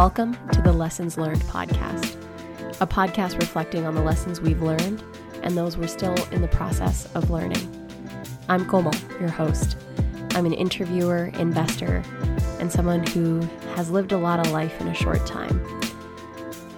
[0.00, 2.16] Welcome to the Lessons Learned podcast,
[2.80, 5.04] a podcast reflecting on the lessons we've learned
[5.42, 7.68] and those we're still in the process of learning.
[8.48, 9.76] I'm Komal, your host.
[10.30, 12.02] I'm an interviewer, investor,
[12.58, 13.40] and someone who
[13.74, 15.62] has lived a lot of life in a short time.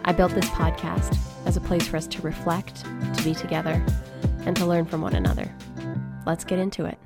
[0.04, 3.80] I built this podcast as a place for us to reflect, to be together,
[4.46, 5.48] and to learn from one another.
[6.26, 6.98] Let's get into it.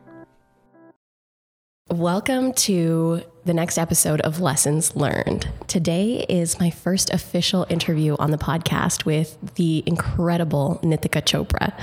[1.89, 5.49] Welcome to the next episode of Lessons Learned.
[5.69, 11.79] Today is my first official interview on the podcast with the incredible Nitika Chopra.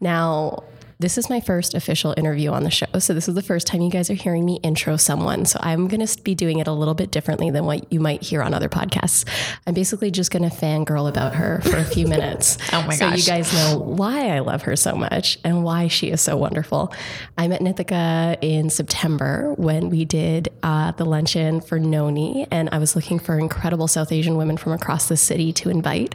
[0.00, 0.62] Now,
[1.00, 2.86] this is my first official interview on the show.
[2.98, 5.46] So, this is the first time you guys are hearing me intro someone.
[5.46, 8.22] So, I'm going to be doing it a little bit differently than what you might
[8.22, 9.26] hear on other podcasts.
[9.66, 12.58] I'm basically just going to fangirl about her for a few minutes.
[12.74, 13.18] oh my so gosh.
[13.18, 16.92] you guys know why I love her so much and why she is so wonderful.
[17.38, 22.78] I met Nitika in September when we did uh, the luncheon for Noni, and I
[22.78, 26.14] was looking for incredible South Asian women from across the city to invite.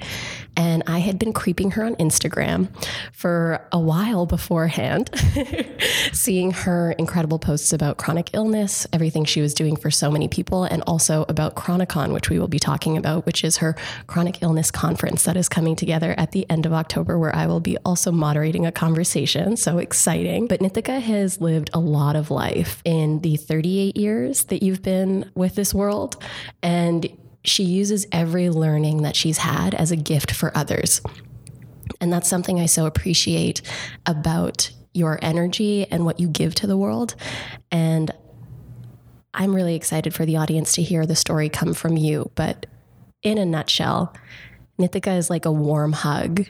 [0.58, 2.70] And I had been creeping her on Instagram
[3.12, 4.26] for a while
[4.76, 5.10] beforehand,
[6.14, 10.64] seeing her incredible posts about chronic illness, everything she was doing for so many people,
[10.64, 13.76] and also about Chronicon, which we will be talking about, which is her
[14.08, 17.60] chronic illness conference that is coming together at the end of October, where I will
[17.60, 19.58] be also moderating a conversation.
[19.58, 20.48] So exciting.
[20.48, 25.32] But Nitika has lived a lot of life in the 38 years that you've been
[25.36, 26.22] with this world.
[26.62, 27.08] And
[27.44, 31.02] she uses every learning that she's had as a gift for others.
[32.02, 33.62] And that's something I so appreciate
[34.06, 37.16] about your energy and what you give to the world.
[37.72, 38.12] And
[39.34, 42.32] I'm really excited for the audience to hear the story come from you.
[42.36, 42.66] But
[43.22, 44.14] in a nutshell,
[44.80, 46.46] Nitika is like a warm hug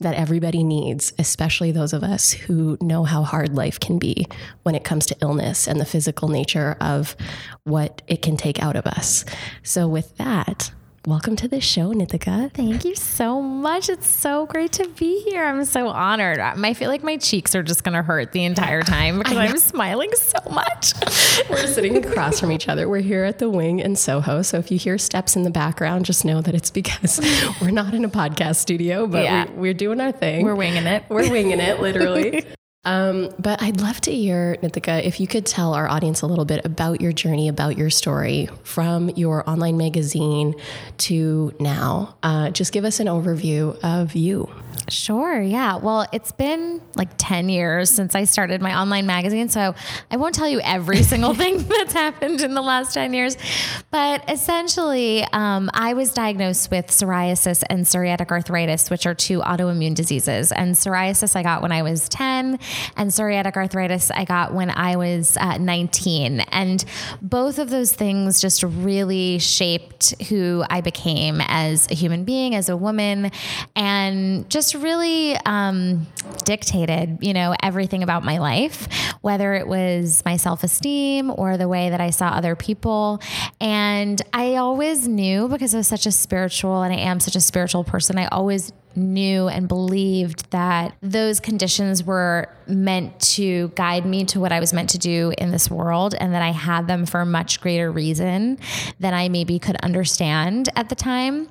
[0.00, 4.26] that everybody needs, especially those of us who know how hard life can be
[4.62, 7.16] when it comes to illness and the physical nature of
[7.64, 9.24] what it can take out of us.
[9.62, 10.70] So, with that,
[11.06, 12.52] welcome to the show, Nitika.
[12.52, 13.88] Thank you so much.
[13.88, 15.44] It's so great to be here.
[15.44, 16.40] I'm so honored.
[16.40, 19.56] I feel like my cheeks are just going to hurt the entire time because I'm
[19.58, 20.94] smiling so much.
[21.48, 22.88] We're sitting across from each other.
[22.88, 24.42] We're here at the wing in Soho.
[24.42, 27.20] So if you hear steps in the background, just know that it's because
[27.60, 29.46] we're not in a podcast studio, but Yeah.
[29.52, 30.44] we, we're doing our thing.
[30.44, 31.04] We're winging it.
[31.08, 32.44] We're winging it, literally.
[32.86, 36.44] Um, but I'd love to hear, Nitika, if you could tell our audience a little
[36.44, 40.54] bit about your journey, about your story from your online magazine
[40.98, 42.16] to now.
[42.22, 44.48] Uh, just give us an overview of you.
[44.88, 45.40] Sure.
[45.40, 45.76] Yeah.
[45.76, 49.48] Well, it's been like 10 years since I started my online magazine.
[49.48, 49.74] So
[50.10, 53.36] I won't tell you every single thing that's happened in the last 10 years.
[53.90, 59.94] But essentially, um, I was diagnosed with psoriasis and psoriatic arthritis, which are two autoimmune
[59.94, 60.52] diseases.
[60.52, 62.58] And psoriasis I got when I was 10,
[62.96, 66.40] and psoriatic arthritis I got when I was uh, 19.
[66.40, 66.84] And
[67.22, 72.68] both of those things just really shaped who I became as a human being, as
[72.68, 73.30] a woman,
[73.74, 76.06] and just really um,
[76.44, 78.88] dictated, you know, everything about my life,
[79.20, 83.20] whether it was my self esteem or the way that I saw other people.
[83.60, 87.40] And I always knew because I was such a spiritual and I am such a
[87.40, 94.24] spiritual person, I always knew and believed that those conditions were meant to guide me
[94.26, 97.06] to what I was meant to do in this world and that I had them
[97.06, 98.58] for a much greater reason
[98.98, 101.48] than I maybe could understand at the time.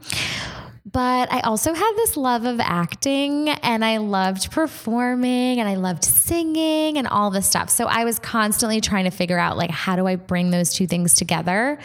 [0.95, 6.05] But I also had this love of acting and I loved performing and I loved
[6.05, 7.69] singing and all this stuff.
[7.69, 10.87] So I was constantly trying to figure out like how do I bring those two
[10.87, 11.79] things together?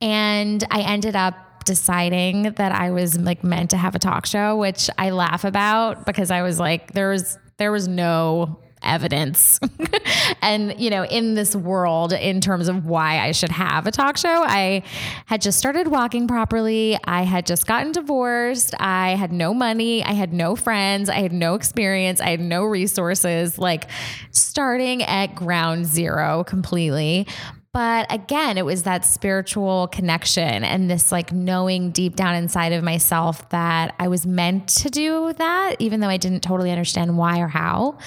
[0.00, 4.56] And I ended up deciding that I was like meant to have a talk show,
[4.56, 9.58] which I laugh about because I was like there was there was no evidence.
[10.42, 14.16] and, you know, in this world, in terms of why I should have a talk
[14.16, 14.82] show, I
[15.26, 16.98] had just started walking properly.
[17.04, 18.74] I had just gotten divorced.
[18.78, 20.04] I had no money.
[20.04, 21.08] I had no friends.
[21.08, 22.20] I had no experience.
[22.20, 23.86] I had no resources, like
[24.30, 27.26] starting at ground zero completely.
[27.74, 32.84] But again, it was that spiritual connection and this like knowing deep down inside of
[32.84, 37.40] myself that I was meant to do that, even though I didn't totally understand why
[37.40, 37.98] or how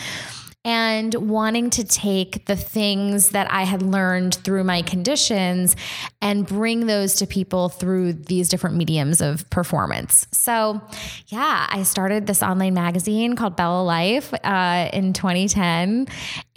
[0.67, 5.77] and wanting to take the things that I had learned through my conditions
[6.21, 10.27] and bring those to people through these different mediums of performance.
[10.33, 10.81] So,
[11.27, 16.07] yeah, I started this online magazine called Bella Life uh, in 2010,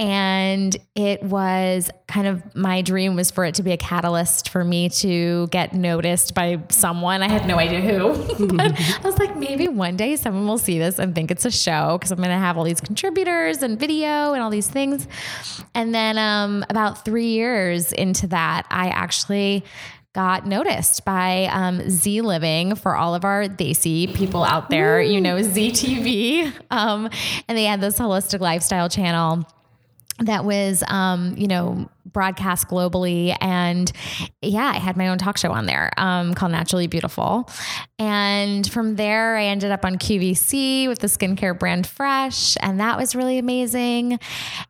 [0.00, 4.64] and it was kind of my dream was for it to be a catalyst for
[4.64, 7.22] me to get noticed by someone.
[7.22, 10.80] I had no idea who, but I was like, maybe one day someone will see
[10.80, 13.78] this and think it's a show because I'm going to have all these contributors and
[14.00, 15.06] video and all these things.
[15.74, 19.64] And then um, about three years into that, I actually
[20.12, 25.00] got noticed by um, Z Living for all of our Desi people out there.
[25.00, 26.52] You know, ZTV.
[26.70, 27.10] Um,
[27.48, 29.44] and they had this holistic lifestyle channel
[30.20, 33.36] that was um, you know broadcast globally.
[33.40, 33.90] And
[34.42, 37.48] yeah i had my own talk show on there um, called naturally beautiful.
[37.98, 42.98] And from there i ended up on qvc with the skincare brand fresh and that
[42.98, 44.18] was really amazing.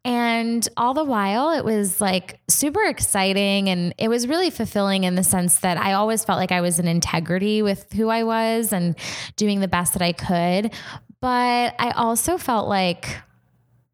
[0.05, 5.15] And all the while it was like super exciting and it was really fulfilling in
[5.15, 8.73] the sense that i always felt like i was in integrity with who i was
[8.73, 8.97] and
[9.37, 10.73] doing the best that i could.
[11.21, 13.17] But i also felt like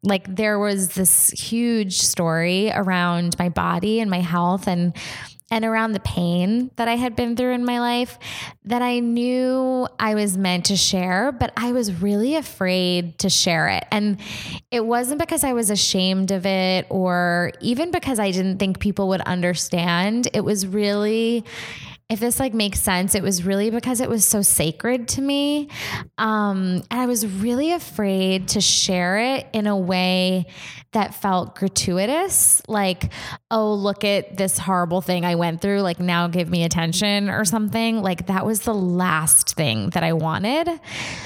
[0.03, 4.93] like there was this huge story around my body and my health and
[5.49, 8.19] and around the pain that I had been through in my life
[8.65, 13.69] that I knew I was meant to share, but I was really afraid to share
[13.69, 13.85] it.
[13.89, 14.19] And
[14.71, 19.07] it wasn't because I was ashamed of it or even because I didn't think people
[19.09, 20.27] would understand.
[20.33, 21.45] It was really
[22.09, 25.67] if this like makes sense, it was really because it was so sacred to me.
[26.17, 30.45] Um, and I was really afraid to share it in a way
[30.93, 33.11] that felt gratuitous, like,
[33.51, 37.43] oh, look at this horrible thing I went through, like now give me attention or
[37.43, 38.01] something.
[38.01, 40.69] Like that was the last thing that I wanted.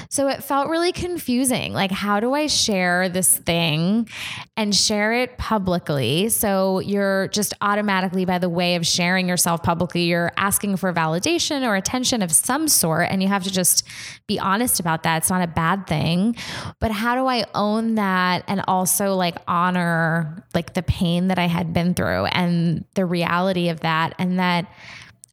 [0.09, 1.73] So it felt really confusing.
[1.73, 4.09] Like, how do I share this thing
[4.57, 6.29] and share it publicly?
[6.29, 11.65] So you're just automatically, by the way of sharing yourself publicly, you're asking for validation
[11.67, 13.07] or attention of some sort.
[13.09, 13.87] And you have to just
[14.27, 15.17] be honest about that.
[15.17, 16.35] It's not a bad thing.
[16.79, 21.47] But how do I own that and also like honor like the pain that I
[21.47, 24.71] had been through and the reality of that and that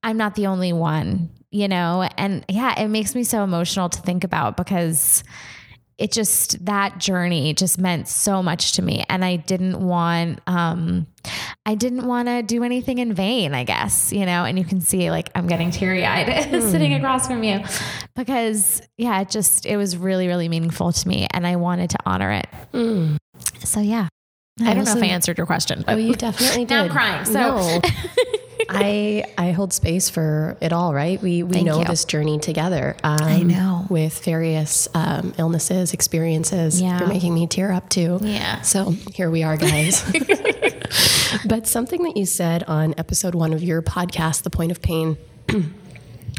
[0.03, 2.09] I'm not the only one, you know?
[2.17, 5.25] And yeah, it makes me so emotional to think about because
[5.99, 11.07] it just that journey just meant so much to me and i didn't want um
[11.67, 14.81] i didn't want to do anything in vain i guess you know and you can
[14.81, 16.71] see like i'm getting teary-eyed mm.
[16.71, 17.61] sitting across from you
[18.17, 21.99] because yeah it just it was really really meaningful to me and i wanted to
[22.07, 23.17] honor it mm.
[23.65, 24.09] so yeah
[24.61, 25.85] I, I don't know if I answered your question.
[25.87, 26.75] But oh, you definitely did.
[26.75, 27.25] Now I'm crying.
[27.25, 27.81] So no.
[28.77, 31.21] I I hold space for it all, right?
[31.21, 31.85] We we Thank know you.
[31.87, 32.97] this journey together.
[33.03, 36.81] Um, I know with various um, illnesses, experiences.
[36.81, 36.99] Yeah.
[36.99, 38.19] You're making me tear up too.
[38.21, 38.61] Yeah.
[38.61, 40.03] So here we are, guys.
[41.47, 45.17] but something that you said on episode one of your podcast, "The Point of Pain."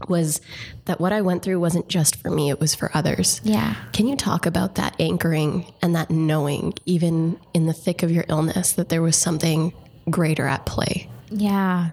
[0.08, 0.40] was
[0.86, 3.42] that what I went through wasn't just for me, it was for others.
[3.44, 3.76] Yeah.
[3.92, 8.24] Can you talk about that anchoring and that knowing, even in the thick of your
[8.30, 9.74] illness, that there was something
[10.10, 11.10] greater at play?
[11.30, 11.92] Yeah.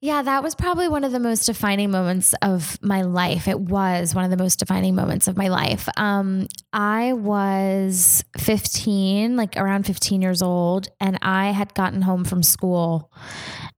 [0.00, 3.46] Yeah, that was probably one of the most defining moments of my life.
[3.46, 5.88] It was one of the most defining moments of my life.
[5.96, 12.42] Um, I was 15, like around 15 years old, and I had gotten home from
[12.42, 13.12] school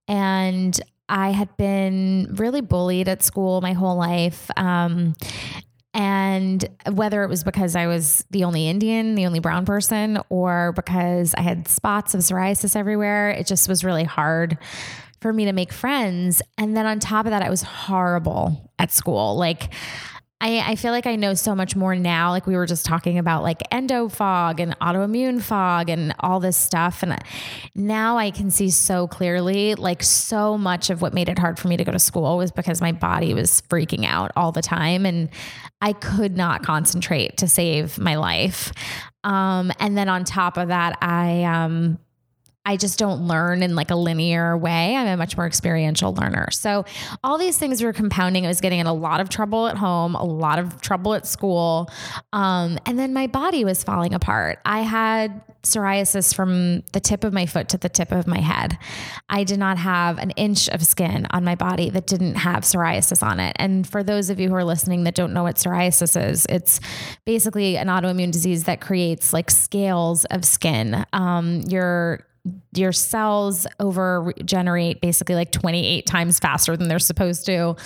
[0.09, 4.51] and I had been really bullied at school my whole life.
[4.57, 5.15] Um,
[5.95, 10.73] and whether it was because I was the only Indian, the only brown person, or
[10.73, 14.59] because I had spots of psoriasis everywhere, it just was really hard
[15.21, 16.43] for me to make friends.
[16.59, 19.37] And then on top of that, I was horrible at school.
[19.37, 19.73] Like,
[20.41, 22.31] I, I feel like I know so much more now.
[22.31, 26.57] Like we were just talking about like endo fog and autoimmune fog and all this
[26.57, 27.03] stuff.
[27.03, 27.19] And
[27.75, 31.69] now I can see so clearly, like so much of what made it hard for
[31.69, 35.07] me to go to school was because my body was freaking out all the time.
[35.07, 35.31] And
[35.81, 38.73] I could not concentrate to save my life.
[39.23, 41.99] Um, and then on top of that, I um,
[42.67, 44.97] I just don't learn in like a linear way.
[44.97, 46.49] I'm a much more experiential learner.
[46.51, 46.85] So
[47.23, 48.47] all these things were compounding.
[48.47, 51.27] I was getting in a lot of trouble at home, a lot of trouble at
[51.27, 51.91] school.
[52.33, 54.61] Um, and then my body was falling apart.
[54.65, 58.79] I had psoriasis from the tip of my foot to the tip of my head.
[59.29, 63.23] I did not have an inch of skin on my body that didn't have psoriasis
[63.23, 63.57] on it.
[63.59, 66.81] And for those of you who are listening that don't know what psoriasis is, it's
[67.25, 71.05] basically an autoimmune disease that creates like scales of skin.
[71.13, 72.27] Um, your
[72.75, 77.77] your cells over generate basically like 28 times faster than they're supposed to.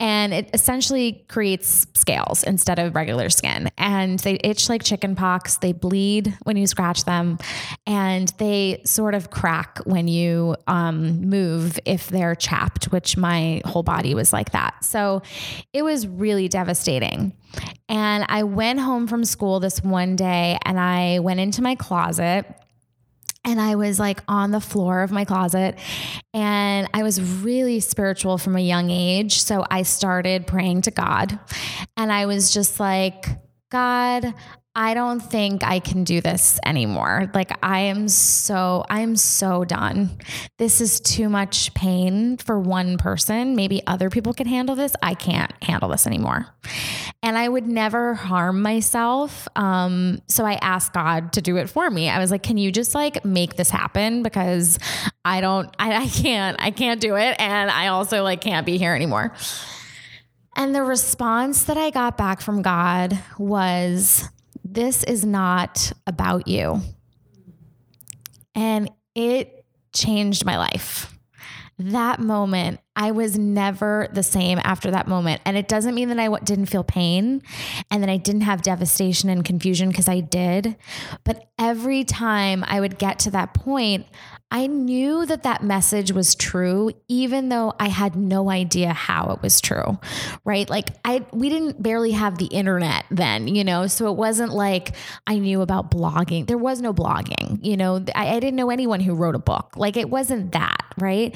[0.00, 3.70] And it essentially creates scales instead of regular skin.
[3.76, 5.58] And they itch like chicken pox.
[5.58, 7.38] They bleed when you scratch them.
[7.86, 13.82] And they sort of crack when you um, move if they're chapped, which my whole
[13.82, 14.82] body was like that.
[14.82, 15.22] So
[15.74, 17.34] it was really devastating.
[17.88, 22.46] And I went home from school this one day and I went into my closet
[23.46, 25.78] and I was like on the floor of my closet
[26.34, 29.40] and I was really spiritual from a young age.
[29.40, 31.38] So I started praying to God
[31.96, 33.26] and I was just like,
[33.70, 34.34] God,
[34.78, 37.30] I don't think I can do this anymore.
[37.32, 40.18] Like I am so I'm so done.
[40.58, 43.56] This is too much pain for one person.
[43.56, 44.94] Maybe other people can handle this.
[45.02, 46.48] I can't handle this anymore.
[47.22, 49.48] And I would never harm myself.
[49.56, 52.10] Um, so I asked God to do it for me.
[52.10, 54.78] I was like, "Can you just like make this happen because
[55.24, 58.76] I don't I, I can't I can't do it and I also like can't be
[58.76, 59.32] here anymore."
[60.54, 64.28] And the response that I got back from God was
[64.74, 66.80] this is not about you.
[68.54, 71.16] And it changed my life.
[71.78, 75.42] That moment, I was never the same after that moment.
[75.44, 77.42] And it doesn't mean that I didn't feel pain
[77.90, 80.76] and that I didn't have devastation and confusion because I did.
[81.22, 84.06] But every time I would get to that point,
[84.50, 89.42] I knew that that message was true, even though I had no idea how it
[89.42, 89.98] was true,
[90.44, 90.70] right?
[90.70, 94.94] Like I, we didn't barely have the internet then, you know, so it wasn't like
[95.26, 96.46] I knew about blogging.
[96.46, 99.72] There was no blogging, you know, I, I didn't know anyone who wrote a book.
[99.76, 101.34] Like it wasn't that, right?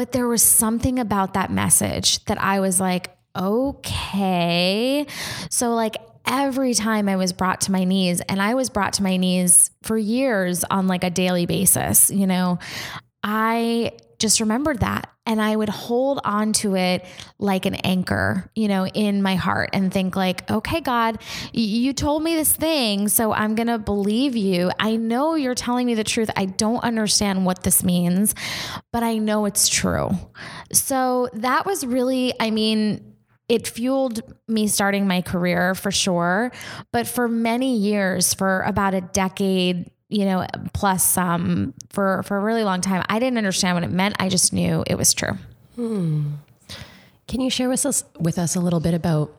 [0.00, 5.06] But there was something about that message that I was like, okay.
[5.50, 9.02] So, like, every time I was brought to my knees, and I was brought to
[9.02, 12.58] my knees for years on like a daily basis, you know,
[13.22, 15.10] I just remembered that.
[15.26, 17.04] And I would hold on to it
[17.38, 21.20] like an anchor, you know, in my heart and think, like, okay, God,
[21.52, 24.70] you told me this thing, so I'm going to believe you.
[24.78, 26.30] I know you're telling me the truth.
[26.36, 28.34] I don't understand what this means,
[28.92, 30.10] but I know it's true.
[30.72, 33.14] So that was really, I mean,
[33.48, 36.52] it fueled me starting my career for sure.
[36.92, 42.40] But for many years, for about a decade, you know, plus um, for for a
[42.40, 44.16] really long time, I didn't understand what it meant.
[44.18, 45.38] I just knew it was true.
[45.76, 46.32] Hmm.
[47.28, 49.34] Can you share with us with us a little bit about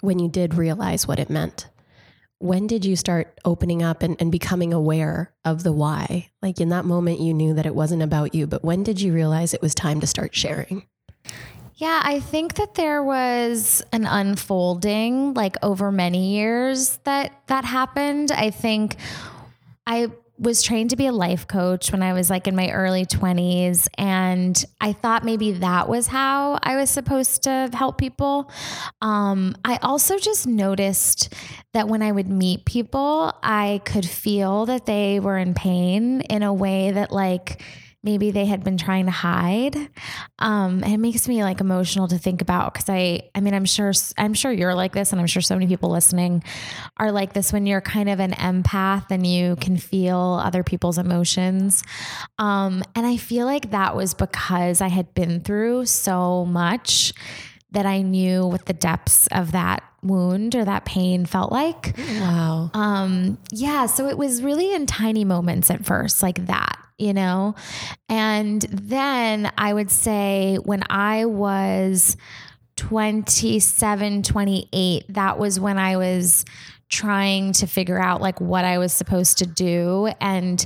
[0.00, 1.68] when you did realize what it meant?
[2.38, 6.28] When did you start opening up and, and becoming aware of the why?
[6.42, 9.14] Like in that moment, you knew that it wasn't about you, but when did you
[9.14, 10.86] realize it was time to start sharing?
[11.76, 18.32] Yeah, I think that there was an unfolding like over many years that that happened.
[18.32, 18.96] I think
[19.86, 23.06] I was trained to be a life coach when I was like in my early
[23.06, 28.50] 20s and I thought maybe that was how I was supposed to help people.
[29.00, 31.32] Um, I also just noticed
[31.72, 36.42] that when I would meet people, I could feel that they were in pain in
[36.42, 37.62] a way that like
[38.06, 39.76] maybe they had been trying to hide.
[40.38, 43.64] Um, and it makes me like emotional to think about because I, I mean, I'm
[43.64, 46.44] sure, I'm sure you're like this, and I'm sure so many people listening
[46.98, 50.98] are like this when you're kind of an empath and you can feel other people's
[50.98, 51.82] emotions.
[52.38, 57.12] Um, and I feel like that was because I had been through so much
[57.72, 61.98] that I knew what the depths of that wound or that pain felt like.
[61.98, 62.70] Wow.
[62.72, 63.86] Um, yeah.
[63.86, 67.54] So it was really in tiny moments at first, like that you know?
[68.08, 72.16] And then I would say when I was
[72.76, 76.44] 27, 28, that was when I was
[76.88, 80.10] trying to figure out like what I was supposed to do.
[80.20, 80.64] And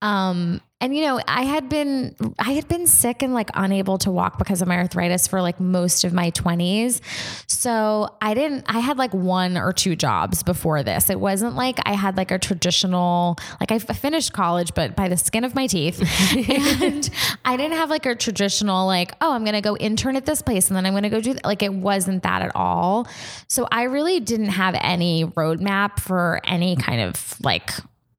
[0.00, 4.10] um and you know i had been i had been sick and like unable to
[4.10, 7.00] walk because of my arthritis for like most of my 20s
[7.46, 11.10] so i didn't i had like one or two jobs before this.
[11.10, 15.16] It wasn't like i had like a traditional like i finished college but by the
[15.16, 15.98] skin of my teeth.
[16.58, 17.10] And
[17.44, 20.68] i didn't have like a traditional like oh i'm gonna go intern at this place
[20.68, 23.06] and then i'm gonna go do that like it wasn't that at all.
[23.48, 27.70] So i really didn't have any roadmap for any kind of like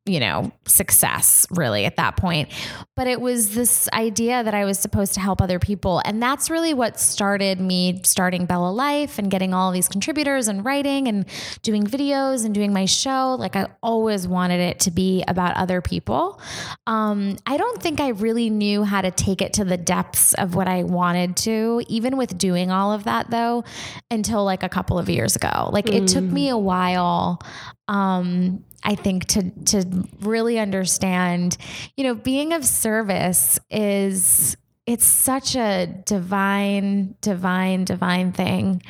[0.06, 2.50] you know, success really at that point.
[2.96, 6.02] But it was this idea that I was supposed to help other people.
[6.06, 10.64] And that's really what started me starting Bella Life and getting all these contributors and
[10.64, 11.26] writing and
[11.62, 13.36] doing videos and doing my show.
[13.40, 16.42] Like I always wanted it to be about other people.
[16.88, 20.56] Um, I don't think I really knew how to take it to the depths of
[20.56, 23.64] what I wanted to, even with doing all of that though,
[24.12, 25.70] until like a couple of years ago.
[25.72, 26.04] Like mm.
[26.04, 27.42] it took me a while
[27.90, 31.58] um, I think to to really understand,
[31.98, 38.82] you know, being of service is it's such a divine, divine, divine thing.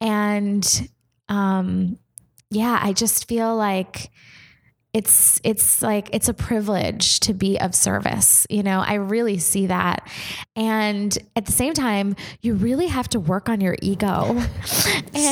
[0.00, 0.90] And
[1.28, 1.98] um
[2.50, 4.10] yeah, I just feel like
[4.98, 8.80] it's it's like it's a privilege to be of service you know?
[8.80, 10.08] I really see that.
[10.56, 14.42] And at the same time you really have to work on your ego.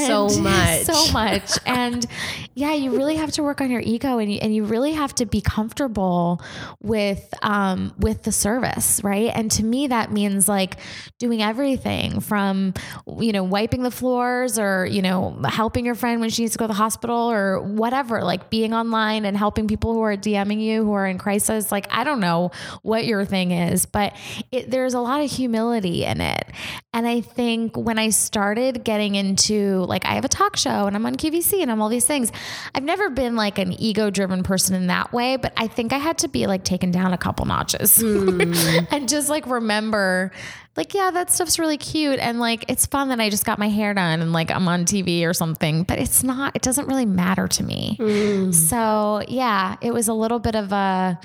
[0.06, 0.82] So much.
[0.82, 1.50] so much.
[1.64, 2.06] And
[2.54, 5.14] yeah you really have to work on your ego and you, and you really have
[5.16, 6.40] to be comfortable
[6.82, 9.30] with um with the service right?
[9.34, 10.76] And to me that means like
[11.18, 12.74] doing everything from
[13.18, 16.58] you know wiping the floors or you know helping your friend when she needs to
[16.58, 20.62] go to the hospital or whatever like being online and helping people who are DMing
[20.62, 21.72] you who are in crisis.
[21.72, 22.50] Like, I don't know
[22.82, 24.14] what your thing is, but
[24.52, 26.46] it, there's a lot of humility in it.
[26.92, 30.94] And I think when I started getting into, like, I have a talk show and
[30.94, 32.30] I'm on QVC and I'm all these things,
[32.74, 35.98] I've never been like an ego driven person in that way, but I think I
[35.98, 38.86] had to be like taken down a couple notches mm.
[38.90, 40.32] and just like remember
[40.76, 42.18] like, yeah, that stuff's really cute.
[42.18, 44.84] And like, it's fun that I just got my hair done and like I'm on
[44.84, 47.96] TV or something, but it's not, it doesn't really matter to me.
[47.98, 48.54] Mm.
[48.54, 51.18] So yeah, it was a little bit of a,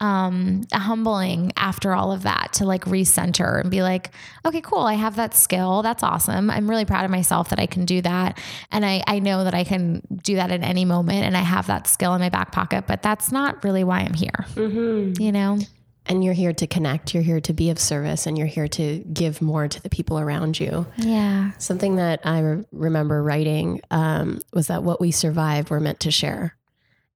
[0.00, 4.10] um, a humbling after all of that to like recenter and be like,
[4.44, 4.80] okay, cool.
[4.80, 5.82] I have that skill.
[5.82, 6.50] That's awesome.
[6.50, 8.38] I'm really proud of myself that I can do that.
[8.70, 11.68] And I, I know that I can do that at any moment and I have
[11.68, 14.46] that skill in my back pocket, but that's not really why I'm here.
[14.54, 15.22] Mm-hmm.
[15.22, 15.58] You know?
[16.06, 18.98] And you're here to connect you're here to be of service and you're here to
[19.12, 20.86] give more to the people around you.
[20.96, 21.52] Yeah.
[21.58, 26.10] Something that i re- remember writing um, was that what we survive we're meant to
[26.10, 26.56] share.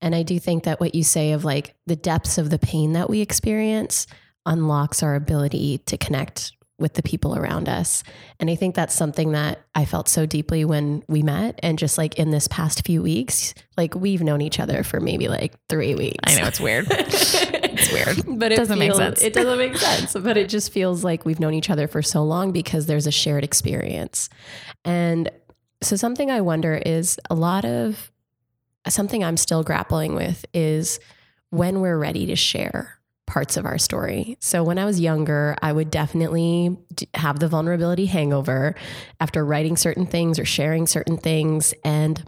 [0.00, 2.92] And i do think that what you say of like the depths of the pain
[2.92, 4.06] that we experience
[4.46, 8.04] unlocks our ability to connect with the people around us.
[8.38, 11.58] And I think that's something that I felt so deeply when we met.
[11.62, 15.28] And just like in this past few weeks, like we've known each other for maybe
[15.28, 16.18] like three weeks.
[16.24, 16.86] I know it's weird.
[16.90, 18.38] it's weird.
[18.38, 19.22] But it doesn't feels, make sense.
[19.22, 20.14] It doesn't make sense.
[20.14, 23.12] But it just feels like we've known each other for so long because there's a
[23.12, 24.28] shared experience.
[24.84, 25.30] And
[25.82, 28.12] so something I wonder is a lot of
[28.88, 31.00] something I'm still grappling with is
[31.50, 32.97] when we're ready to share
[33.28, 34.36] parts of our story.
[34.40, 36.76] So when I was younger, I would definitely
[37.14, 38.74] have the vulnerability hangover
[39.20, 42.24] after writing certain things or sharing certain things and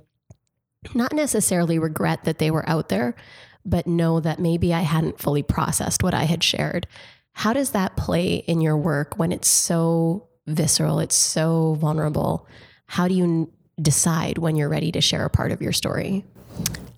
[0.95, 3.17] not necessarily regret that they were out there,
[3.65, 6.87] but know that maybe I hadn't fully processed what I had shared.
[7.33, 12.47] How does that play in your work when it's so visceral, it's so vulnerable?
[12.87, 16.27] How do you decide when you're ready to share a part of your story?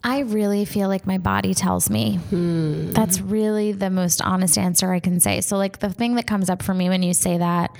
[0.04, 2.16] I really feel like my body tells me.
[2.16, 2.90] Hmm.
[2.90, 5.41] That's really the most honest answer I can say.
[5.41, 7.76] So, like, the thing that comes up for me when you say that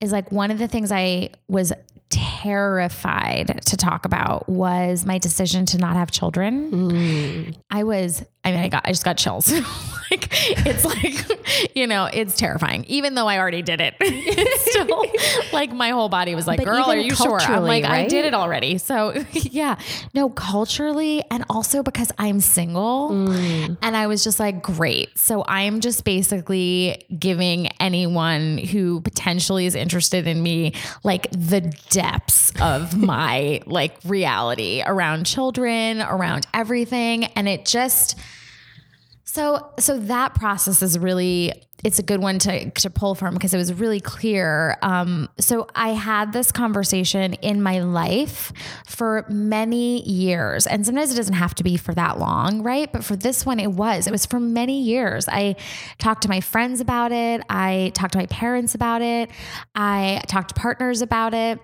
[0.00, 1.72] is like one of the things I was
[2.10, 6.70] terrified to talk about was my decision to not have children.
[6.70, 7.56] Mm.
[7.70, 9.52] I was, I mean, I got, I just got chills.
[10.10, 12.84] like, it's like, you know, it's terrifying.
[12.84, 15.04] Even though I already did it, it's still
[15.52, 17.40] like my whole body was like, but girl, are you sure?
[17.40, 18.04] I'm like, right?
[18.04, 18.78] I did it already.
[18.78, 19.78] So yeah,
[20.14, 21.24] no, culturally.
[21.30, 23.76] And also because I'm single mm.
[23.82, 25.18] and I was just like, great.
[25.18, 31.60] So I'm just basically giving anyone who potentially is interested in me, like the
[31.90, 37.24] depths of my like reality around children, around everything.
[37.34, 38.16] And it just,
[39.24, 43.52] so so that process is really it's a good one to to pull from because
[43.52, 44.76] it was really clear.
[44.82, 48.52] Um, so I had this conversation in my life
[48.86, 52.90] for many years, and sometimes it doesn't have to be for that long, right?
[52.90, 54.06] But for this one, it was.
[54.06, 55.28] It was for many years.
[55.28, 55.56] I
[55.98, 57.42] talked to my friends about it.
[57.50, 59.30] I talked to my parents about it.
[59.74, 61.60] I talked to partners about it,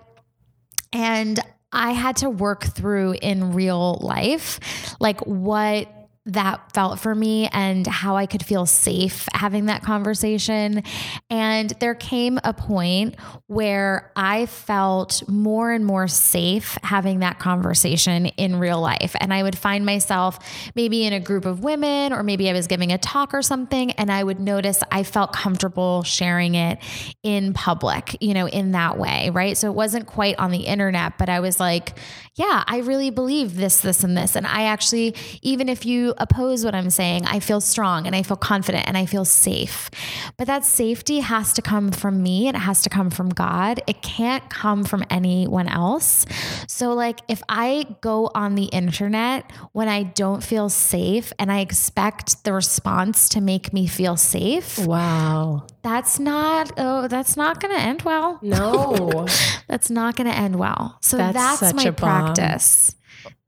[0.91, 1.39] and
[1.71, 4.59] I had to work through in real life,
[4.99, 5.89] like what
[6.25, 10.83] that felt for me and how I could feel safe having that conversation.
[11.29, 13.15] And there came a point
[13.47, 19.17] where I felt more and more safe having that conversation in real life.
[19.19, 20.39] And I would find myself
[20.75, 23.91] maybe in a group of women, or maybe I was giving a talk or something,
[23.91, 26.79] and I would notice I felt comfortable sharing it
[27.23, 29.57] in public, you know, in that way, right?
[29.57, 31.97] So it wasn't quite on the internet, but I was like,
[32.35, 34.35] yeah, I really believe this, this, and this.
[34.35, 38.23] And I actually, even if you oppose what I'm saying, I feel strong and I
[38.23, 39.89] feel confident and I feel safe.
[40.37, 43.81] But that safety has to come from me and it has to come from God.
[43.87, 46.25] It can't come from anyone else.
[46.67, 51.59] So, like, if I go on the internet when I don't feel safe and I
[51.59, 54.79] expect the response to make me feel safe.
[54.79, 55.67] Wow.
[55.81, 58.39] That's not, oh, that's not going to end well.
[58.41, 59.27] No.
[59.67, 60.97] that's not going to end well.
[61.01, 62.95] So that's, that's my practice practice.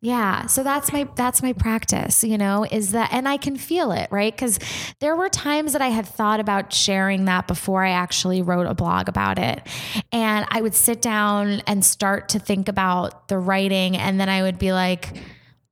[0.06, 0.46] Yeah.
[0.46, 4.08] So that's my that's my practice, you know, is that and I can feel it,
[4.12, 4.38] right?
[4.38, 4.60] Cuz
[5.00, 8.76] there were times that I had thought about sharing that before I actually wrote a
[8.76, 9.68] blog about it.
[10.12, 14.44] And I would sit down and start to think about the writing and then I
[14.44, 15.18] would be like,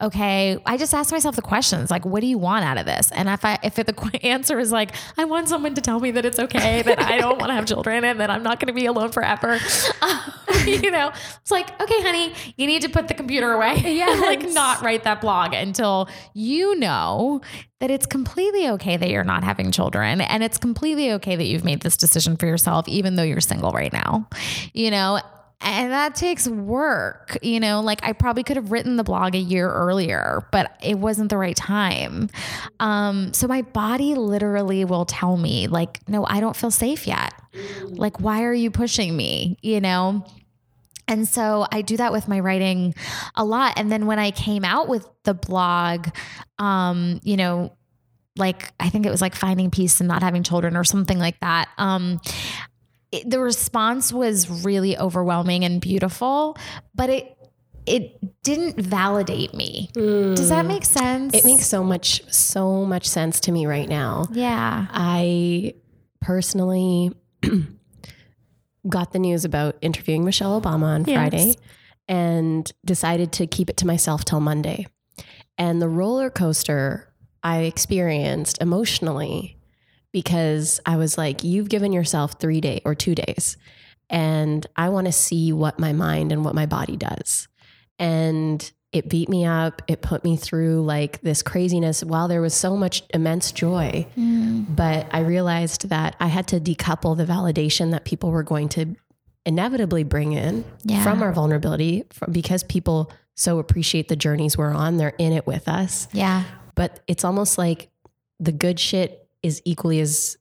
[0.01, 3.11] okay, I just ask myself the questions like, what do you want out of this?
[3.11, 6.11] And if I, if it, the answer is like, I want someone to tell me
[6.11, 8.67] that it's okay, that I don't want to have children and that I'm not going
[8.67, 9.59] to be alone forever,
[10.01, 10.31] uh,
[10.65, 13.81] you know, it's like, okay, honey, you need to put the computer away.
[13.93, 14.07] Yeah.
[14.21, 17.41] like not write that blog until you know
[17.79, 21.63] that it's completely okay that you're not having children and it's completely okay that you've
[21.63, 24.27] made this decision for yourself, even though you're single right now,
[24.73, 25.19] you know,
[25.63, 29.39] and that takes work you know like i probably could have written the blog a
[29.39, 32.29] year earlier but it wasn't the right time
[32.79, 37.33] um so my body literally will tell me like no i don't feel safe yet
[37.89, 40.23] like why are you pushing me you know
[41.07, 42.95] and so I do that with my writing
[43.35, 43.73] a lot.
[43.75, 46.07] And then when I came out with the blog,
[46.59, 47.73] um, you know,
[48.35, 51.39] like I think it was like finding peace and not having children or something like
[51.41, 51.69] that.
[51.77, 52.19] Um,
[53.13, 56.57] it, the response was really overwhelming and beautiful,
[56.95, 57.37] but it
[57.85, 59.89] it didn't validate me.
[59.93, 60.35] Mm.
[60.35, 61.33] Does that make sense?
[61.33, 64.25] It makes so much so much sense to me right now.
[64.31, 64.87] Yeah.
[64.89, 65.75] I
[66.21, 67.11] personally
[68.89, 71.15] got the news about interviewing Michelle Obama on yes.
[71.15, 71.55] Friday
[72.07, 74.87] and decided to keep it to myself till Monday.
[75.57, 79.57] And the roller coaster I experienced emotionally
[80.13, 83.57] because I was like, you've given yourself three days or two days,
[84.09, 87.49] and I want to see what my mind and what my body does.
[87.99, 89.81] And it beat me up.
[89.87, 94.05] It put me through like this craziness while there was so much immense joy.
[94.15, 94.75] Mm.
[94.75, 98.95] But I realized that I had to decouple the validation that people were going to
[99.47, 101.03] inevitably bring in yeah.
[101.03, 104.97] from our vulnerability from, because people so appreciate the journeys we're on.
[104.97, 106.07] They're in it with us.
[106.13, 106.43] Yeah.
[106.75, 107.89] But it's almost like
[108.39, 110.37] the good shit is equally as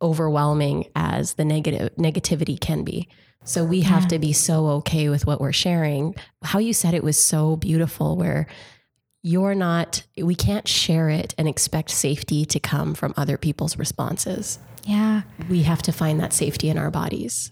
[0.00, 3.08] overwhelming as the negative negativity can be.
[3.44, 6.14] So we have to be so okay with what we're sharing.
[6.42, 8.46] How you said it was so beautiful where
[9.22, 14.58] you're not we can't share it and expect safety to come from other people's responses.
[14.84, 15.22] Yeah.
[15.48, 17.50] We have to find that safety in our bodies.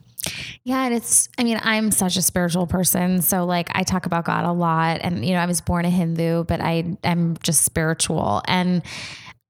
[0.65, 4.25] Yeah, and it's I mean, I'm such a spiritual person, so like I talk about
[4.25, 7.63] God a lot and you know, I was born a Hindu, but I I'm just
[7.63, 8.83] spiritual and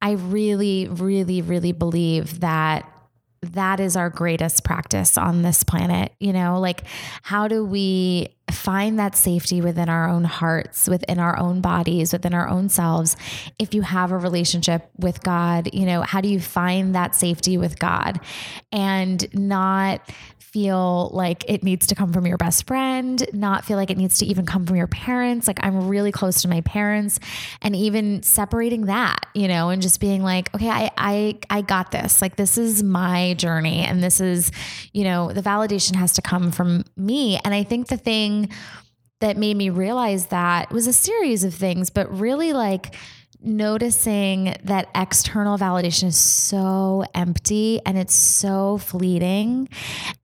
[0.02, 2.86] I really, really, really believe that
[3.42, 6.12] that is our greatest practice on this planet.
[6.18, 6.84] You know, like
[7.22, 12.34] how do we find that safety within our own hearts, within our own bodies, within
[12.34, 13.16] our own selves?
[13.58, 17.58] If you have a relationship with God, you know, how do you find that safety
[17.58, 18.20] with God
[18.72, 20.08] and not
[20.52, 24.18] feel like it needs to come from your best friend, not feel like it needs
[24.18, 25.46] to even come from your parents.
[25.46, 27.18] Like I'm really close to my parents
[27.62, 31.90] and even separating that, you know, and just being like, okay, I I I got
[31.90, 32.20] this.
[32.20, 34.52] Like this is my journey and this is,
[34.92, 37.40] you know, the validation has to come from me.
[37.44, 38.41] And I think the thing
[39.20, 42.94] that made me realize that was a series of things, but really like
[43.44, 49.68] noticing that external validation is so empty and it's so fleeting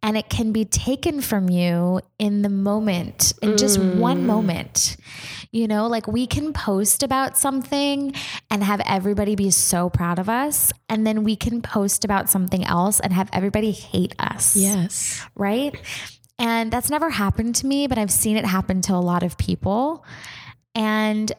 [0.02, 3.96] and it can be taken from you in the moment in just mm.
[3.96, 4.96] one moment.
[5.50, 8.14] You know like we can post about something
[8.50, 12.64] and have everybody be so proud of us and then we can post about something
[12.64, 14.54] else and have everybody hate us.
[14.54, 15.24] Yes.
[15.34, 15.74] Right
[16.38, 19.36] and that's never happened to me but i've seen it happen to a lot of
[19.36, 20.04] people
[20.74, 21.32] and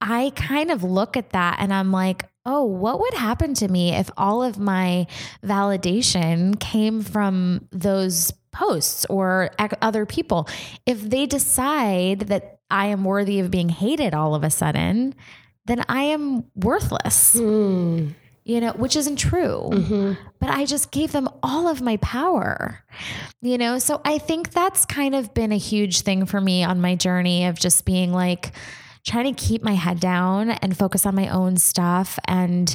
[0.00, 3.94] I kind of look at that and I'm like, oh, what would happen to me
[3.94, 5.06] if all of my
[5.42, 9.50] validation came from those posts or
[9.82, 10.48] other people?
[10.84, 15.14] If they decide that I am worthy of being hated all of a sudden,
[15.64, 17.34] then I am worthless.
[17.34, 18.14] Mm.
[18.46, 19.68] You know, which isn't true.
[19.72, 20.12] Mm-hmm.
[20.38, 22.84] But I just gave them all of my power.
[23.42, 26.80] You know, so I think that's kind of been a huge thing for me on
[26.80, 28.52] my journey of just being like,
[29.06, 32.74] trying to keep my head down and focus on my own stuff and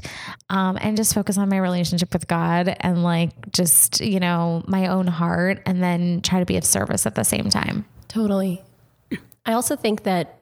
[0.50, 4.88] um, and just focus on my relationship with God and like just you know my
[4.88, 7.86] own heart and then try to be of service at the same time.
[8.08, 8.64] Totally.
[9.46, 10.40] I also think that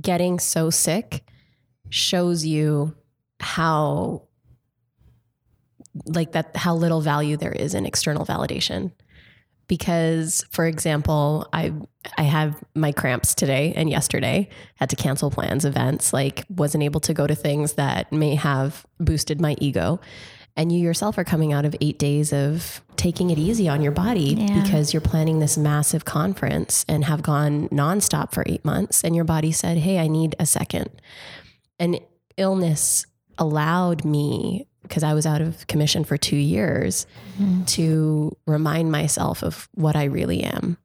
[0.00, 1.24] getting so sick
[1.90, 2.94] shows you
[3.40, 4.22] how
[6.06, 8.92] like that how little value there is in external validation.
[9.66, 11.72] Because for example i
[12.18, 17.00] i have my cramps today and yesterday had to cancel plans events like wasn't able
[17.00, 20.00] to go to things that may have boosted my ego.
[20.56, 23.90] And you yourself are coming out of 8 days of taking it easy on your
[23.90, 24.62] body yeah.
[24.62, 29.24] because you're planning this massive conference and have gone nonstop for 8 months and your
[29.24, 30.90] body said hey i need a second.
[31.78, 32.00] And
[32.36, 33.06] illness
[33.38, 37.06] allowed me because I was out of commission for two years
[37.38, 37.64] mm-hmm.
[37.64, 40.78] to remind myself of what I really am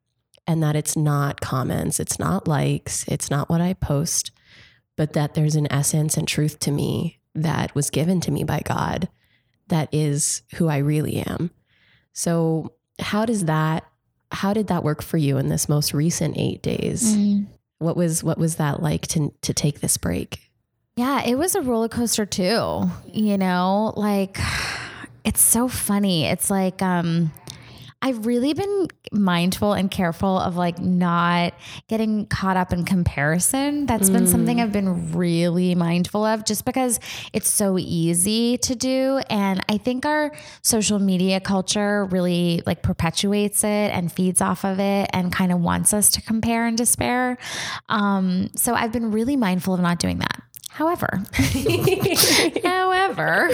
[0.47, 4.31] and that it's not comments, it's not likes, it's not what I post,
[4.97, 8.61] but that there's an essence and truth to me that was given to me by
[8.65, 9.07] God
[9.69, 11.51] that is who I really am.
[12.13, 13.85] So, how does that
[14.31, 17.15] how did that work for you in this most recent 8 days?
[17.15, 17.47] Mm.
[17.79, 20.48] What was what was that like to to take this break?
[20.99, 22.83] Yeah, it was a roller coaster too.
[23.13, 24.37] You know, like
[25.23, 26.25] it's so funny.
[26.25, 27.31] It's like um
[28.01, 31.53] I've really been mindful and careful of like not
[31.87, 33.85] getting caught up in comparison.
[33.85, 36.99] That's been something I've been really mindful of just because
[37.33, 39.21] it's so easy to do.
[39.29, 44.79] And I think our social media culture really like perpetuates it and feeds off of
[44.79, 47.37] it and kind of wants us to compare and despair.
[47.89, 50.41] Um, so I've been really mindful of not doing that.
[50.79, 51.21] However,
[52.63, 53.49] however,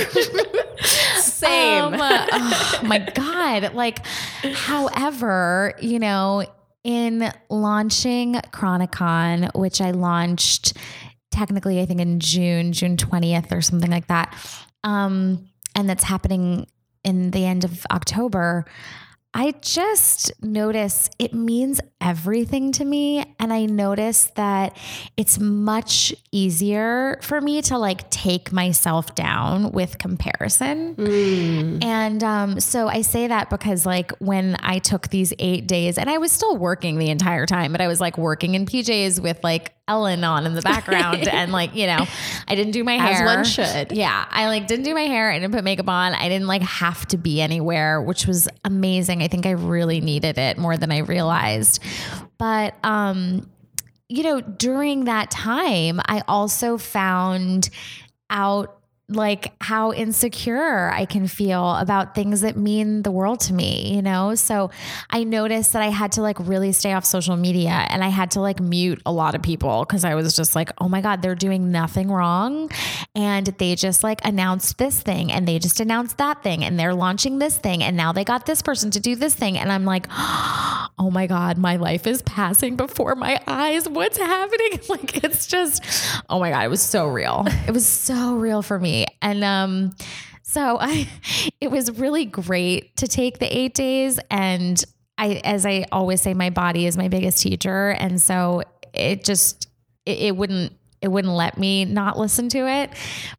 [1.17, 1.85] Same.
[1.85, 3.73] um, oh my God.
[3.73, 4.05] Like,
[4.53, 6.45] however, you know,
[6.83, 10.77] in launching Chronicon, which I launched
[11.31, 14.31] technically, I think in June, June 20th or something like that.
[14.83, 16.67] Um, and that's happening
[17.03, 18.65] in the end of October.
[19.33, 23.25] I just notice it means everything to me.
[23.39, 24.77] And I notice that
[25.17, 30.95] it's much easier for me to like take myself down with comparison.
[31.81, 36.09] And um, so I say that because, like, when I took these eight days, and
[36.09, 39.43] I was still working the entire time, but I was like working in PJs with
[39.43, 42.05] like Ellen on in the background, and like, you know,
[42.47, 43.25] I didn't do my As hair.
[43.25, 43.91] one should.
[43.91, 45.31] Yeah, I like didn't do my hair.
[45.31, 46.13] I didn't put makeup on.
[46.13, 49.23] I didn't like have to be anywhere, which was amazing.
[49.23, 51.81] I think I really needed it more than I realized.
[52.37, 53.49] But um,
[54.07, 57.69] you know, during that time, I also found
[58.29, 63.93] out like how insecure I can feel about things that mean the world to me,
[63.93, 64.33] you know?
[64.33, 64.71] So
[65.11, 68.31] I noticed that I had to like really stay off social media and I had
[68.31, 71.21] to like mute a lot of people because I was just like, oh my God,
[71.21, 72.71] they're doing nothing wrong.
[73.13, 76.95] And they just like announced this thing and they just announced that thing and they're
[76.95, 79.59] launching this thing and now they got this person to do this thing.
[79.59, 80.07] And I'm like,
[80.97, 83.87] oh my God, my life is passing before my eyes.
[83.87, 84.79] What's happening?
[84.95, 85.83] Like it's just,
[86.29, 87.45] oh my God, it was so real.
[87.67, 88.94] It was so real for me.
[89.21, 89.95] And um,
[90.43, 91.07] so I
[91.61, 94.19] it was really great to take the eight days.
[94.29, 94.83] And
[95.17, 97.89] I as I always say, my body is my biggest teacher.
[97.91, 99.67] And so it just
[100.05, 100.73] it, it wouldn't
[101.05, 102.89] it wouldn't let me not listen to it.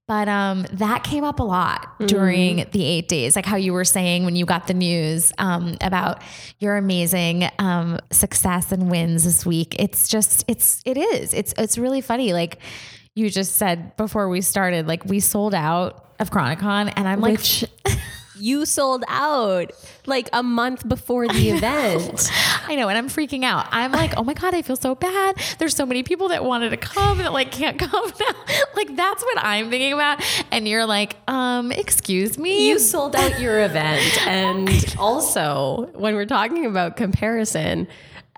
[0.06, 3.84] But um, that came up a lot during the eight days, like how you were
[3.84, 6.22] saying when you got the news um, about
[6.60, 9.74] your amazing um, success and wins this week.
[9.80, 12.32] It's just, it's, it is, it's, it's really funny.
[12.32, 12.60] Like
[13.16, 17.40] you just said before we started, like we sold out of Chronicon, and I'm like,
[18.36, 19.72] you sold out
[20.04, 22.30] like a month before the event.
[22.68, 23.68] I know, and I'm freaking out.
[23.70, 25.40] I'm like, oh my God, I feel so bad.
[25.58, 28.34] There's so many people that wanted to come that like can't come now.
[28.76, 30.22] Like that's what I'm thinking about.
[30.52, 32.68] And you're like, um, excuse me.
[32.68, 34.26] You sold out your event.
[34.26, 37.88] And also, when we're talking about comparison,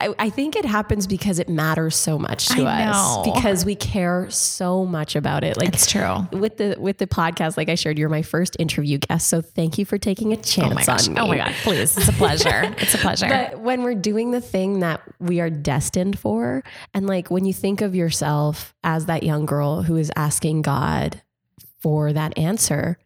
[0.00, 3.32] I, I think it happens because it matters so much to I us know.
[3.34, 5.56] because we care so much about it.
[5.56, 6.26] Like It's true.
[6.32, 9.76] with the with the podcast, like I shared, you're my first interview guest, so thank
[9.78, 11.20] you for taking a chance Oh on me.
[11.20, 11.54] Oh my oh God.
[11.62, 11.96] Please.
[11.96, 12.74] It's a pleasure.
[12.78, 13.28] It's a pleasure.
[13.28, 16.62] But when we're doing the thing that we are destined for,
[16.94, 21.22] and like when you think of yourself as that young girl who is asking God
[21.80, 22.98] for that answer,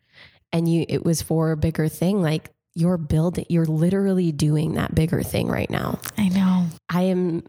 [0.52, 4.94] and you it was for a bigger thing, like you're building, you're literally doing that
[4.94, 5.98] bigger thing right now.
[6.16, 6.41] I know.
[6.88, 7.44] I am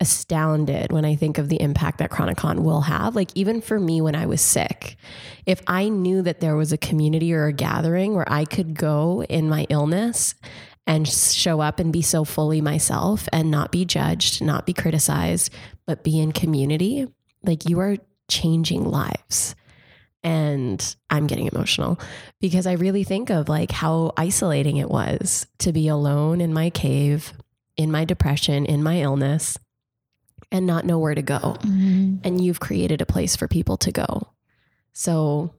[0.00, 3.16] astounded when I think of the impact that Chronicon will have.
[3.16, 4.96] Like, even for me when I was sick,
[5.46, 9.22] if I knew that there was a community or a gathering where I could go
[9.24, 10.34] in my illness
[10.86, 15.52] and show up and be so fully myself and not be judged, not be criticized,
[15.86, 17.06] but be in community,
[17.42, 17.96] like you are
[18.28, 19.54] changing lives.
[20.22, 21.98] And I'm getting emotional
[22.40, 26.70] because I really think of like how isolating it was to be alone in my
[26.70, 27.34] cave,
[27.76, 29.58] in my depression, in my illness,
[30.52, 31.38] and not know where to go.
[31.38, 32.16] Mm-hmm.
[32.24, 34.28] And you've created a place for people to go.
[34.92, 35.54] So,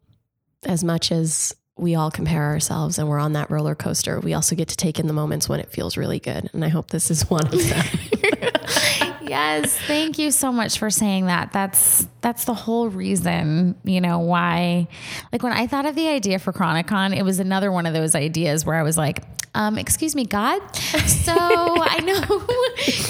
[0.64, 4.56] as much as we all compare ourselves and we're on that roller coaster, we also
[4.56, 6.50] get to take in the moments when it feels really good.
[6.54, 7.86] And I hope this is one of them.
[9.30, 14.20] yes thank you so much for saying that that's that's the whole reason you know
[14.20, 14.88] why
[15.32, 18.16] like when i thought of the idea for chronicon it was another one of those
[18.16, 19.24] ideas where i was like
[19.56, 20.62] um, excuse me, God.
[20.76, 22.46] So I know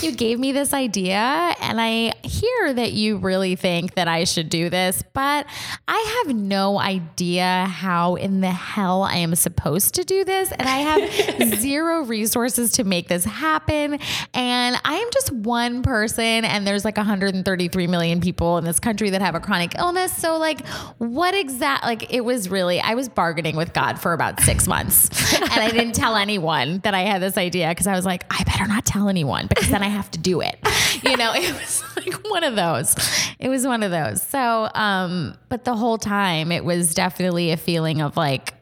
[0.07, 4.49] you gave me this idea, and I hear that you really think that I should
[4.49, 5.47] do this, but
[5.87, 10.51] I have no idea how in the hell I am supposed to do this.
[10.51, 13.99] And I have zero resources to make this happen.
[14.35, 19.09] And I am just one person, and there's like 133 million people in this country
[19.09, 20.15] that have a chronic illness.
[20.15, 20.65] So, like,
[20.97, 25.09] what exact, like, it was really, I was bargaining with God for about six months.
[25.39, 28.43] and I didn't tell anyone that I had this idea because I was like, I
[28.43, 30.57] better not tell anyone because then I have to do it.
[31.03, 32.95] You know, it was like one of those.
[33.39, 34.21] It was one of those.
[34.21, 38.53] So, um, but the whole time it was definitely a feeling of like,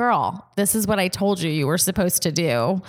[0.00, 2.80] girl, this is what I told you you were supposed to do,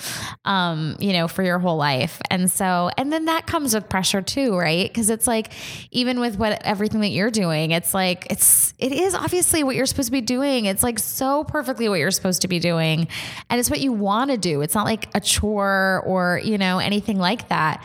[0.45, 2.21] um, you know, for your whole life.
[2.30, 4.88] And so, and then that comes with pressure too, right?
[4.88, 5.52] Because it's like,
[5.91, 9.88] even with what everything that you're doing, it's like, it's, it is obviously what you're
[9.88, 10.67] supposed to be doing.
[10.67, 13.10] It's like so perfectly what you're supposed to be doing.
[13.50, 14.62] And it's what you want to do.
[14.62, 17.84] It's not like a chore or, you know, anything like that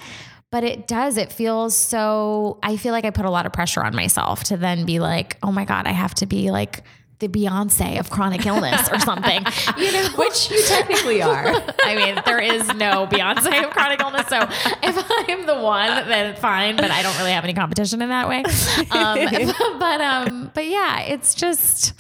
[0.52, 3.82] but it does it feels so i feel like i put a lot of pressure
[3.82, 6.84] on myself to then be like oh my god i have to be like
[7.18, 9.44] the Beyonce of chronic illness or something,
[9.78, 11.46] you know, which you technically are.
[11.82, 14.26] I mean, there is no Beyonce of chronic illness.
[14.28, 18.02] So if I am the one, then fine, but I don't really have any competition
[18.02, 18.44] in that way.
[18.90, 21.94] Um, but, um, but yeah, it's just,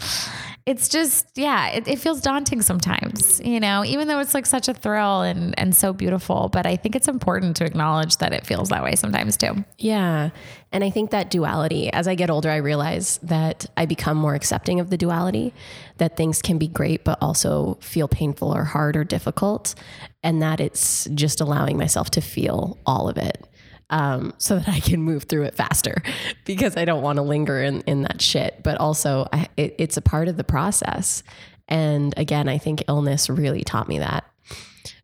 [0.66, 4.68] it's just yeah it, it, feels daunting sometimes you know even though it's like such
[4.68, 8.44] a thrill and and so beautiful but i think it's important to acknowledge that it
[8.44, 9.64] feels that way sometimes too.
[9.78, 10.30] Yeah.
[10.72, 14.34] And i think that duality as i get older i realize that i become more
[14.34, 15.54] accepting of the duality
[15.98, 19.74] that things can be great but also feel painful or hard or difficult.
[20.22, 23.46] And that it's just allowing myself to feel all of it
[23.90, 26.02] um, so that I can move through it faster
[26.44, 28.62] because I don't want to linger in, in that shit.
[28.62, 31.22] But also, I, it, it's a part of the process.
[31.68, 34.24] And again, I think illness really taught me that.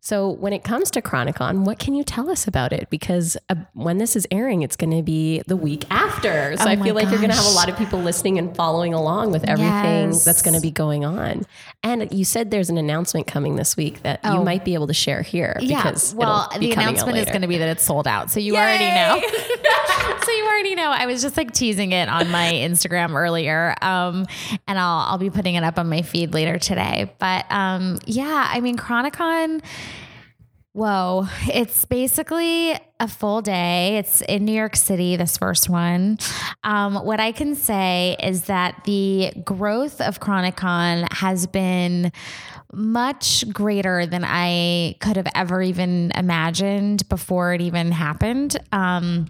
[0.04, 2.90] So, when it comes to Chronicon, what can you tell us about it?
[2.90, 6.56] Because uh, when this is airing, it's going to be the week after.
[6.56, 8.52] So, oh I feel like you're going to have a lot of people listening and
[8.56, 10.24] following along with everything yes.
[10.24, 11.46] that's going to be going on.
[11.84, 14.38] And you said there's an announcement coming this week that oh.
[14.38, 15.56] you might be able to share here.
[15.60, 15.94] Yeah.
[16.16, 18.28] well, the announcement is going to be that it's sold out.
[18.28, 18.58] So, you Yay!
[18.58, 19.22] already know.
[20.24, 20.90] so you already know.
[20.90, 24.26] I was just like teasing it on my Instagram earlier, um,
[24.66, 27.12] and I'll I'll be putting it up on my feed later today.
[27.20, 29.62] But um, yeah, I mean, Chronicon
[30.74, 31.28] Whoa.
[31.52, 33.98] It's basically a full day.
[33.98, 36.16] It's in New York City, this first one.
[36.64, 42.10] Um, what I can say is that the growth of Chronicon has been
[42.72, 48.56] much greater than I could have ever even imagined before it even happened.
[48.72, 49.26] Um,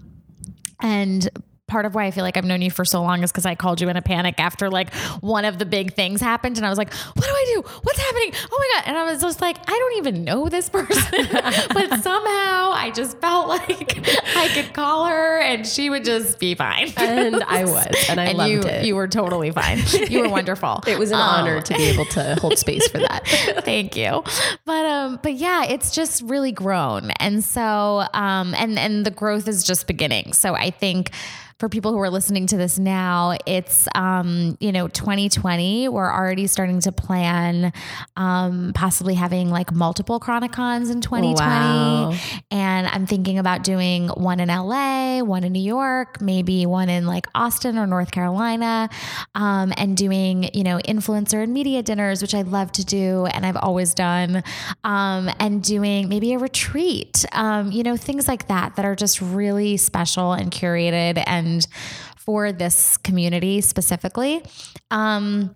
[0.81, 1.29] and
[1.73, 3.55] part of why I feel like I've known you for so long is because I
[3.55, 6.59] called you in a panic after like one of the big things happened.
[6.59, 7.63] And I was like, what do I do?
[7.83, 8.33] What's happening?
[8.53, 8.89] Oh my God.
[8.89, 11.27] And I was just like, I don't even know this person.
[11.73, 14.07] but somehow I just felt like
[14.37, 16.93] I could call her and she would just be fine.
[16.99, 17.87] And I was.
[18.11, 18.85] And I and loved you, it.
[18.85, 19.79] You were totally fine.
[20.11, 20.83] You were wonderful.
[20.87, 23.27] it was an um, honor to be able to hold space for that.
[23.65, 24.23] Thank you.
[24.67, 27.13] But um, but yeah, it's just really grown.
[27.13, 30.35] And so um and and the growth is just beginning.
[30.35, 31.13] So I think
[31.63, 35.89] for people who are listening to this now, it's um, you know 2020.
[35.89, 37.73] We're already starting to plan
[38.17, 42.15] um, possibly having like multiple Chronicons in 2020, wow.
[42.51, 47.07] and I'm thinking about doing one in LA, one in New York, maybe one in
[47.07, 48.91] like Austin or North Carolina,
[49.37, 53.47] um, and doing you know influencer and media dinners, which I love to do and
[53.47, 54.43] I've always done,
[54.83, 59.23] um, and doing maybe a retreat, um, you know things like that that are just
[59.23, 61.67] really special and curated and and
[62.17, 64.43] for this community specifically.
[64.91, 65.55] Um,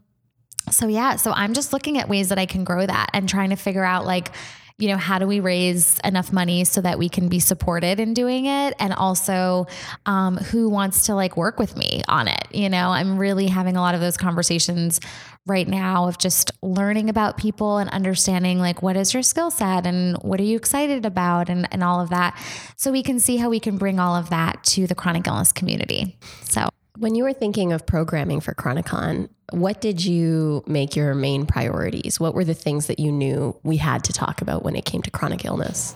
[0.71, 3.51] so yeah, so I'm just looking at ways that I can grow that and trying
[3.51, 4.31] to figure out like,
[4.79, 8.13] you know, how do we raise enough money so that we can be supported in
[8.13, 8.75] doing it?
[8.79, 9.67] And also,
[10.05, 12.47] um, who wants to like work with me on it?
[12.53, 15.01] You know, I'm really having a lot of those conversations
[15.47, 19.87] right now of just learning about people and understanding like what is your skill set
[19.87, 22.39] and what are you excited about and, and all of that.
[22.77, 25.53] So we can see how we can bring all of that to the chronic illness
[25.53, 26.19] community.
[26.43, 31.47] So when you were thinking of programming for Chronicon, what did you make your main
[31.47, 32.19] priorities?
[32.19, 35.03] What were the things that you knew we had to talk about when it came
[35.03, 35.95] to chronic illness?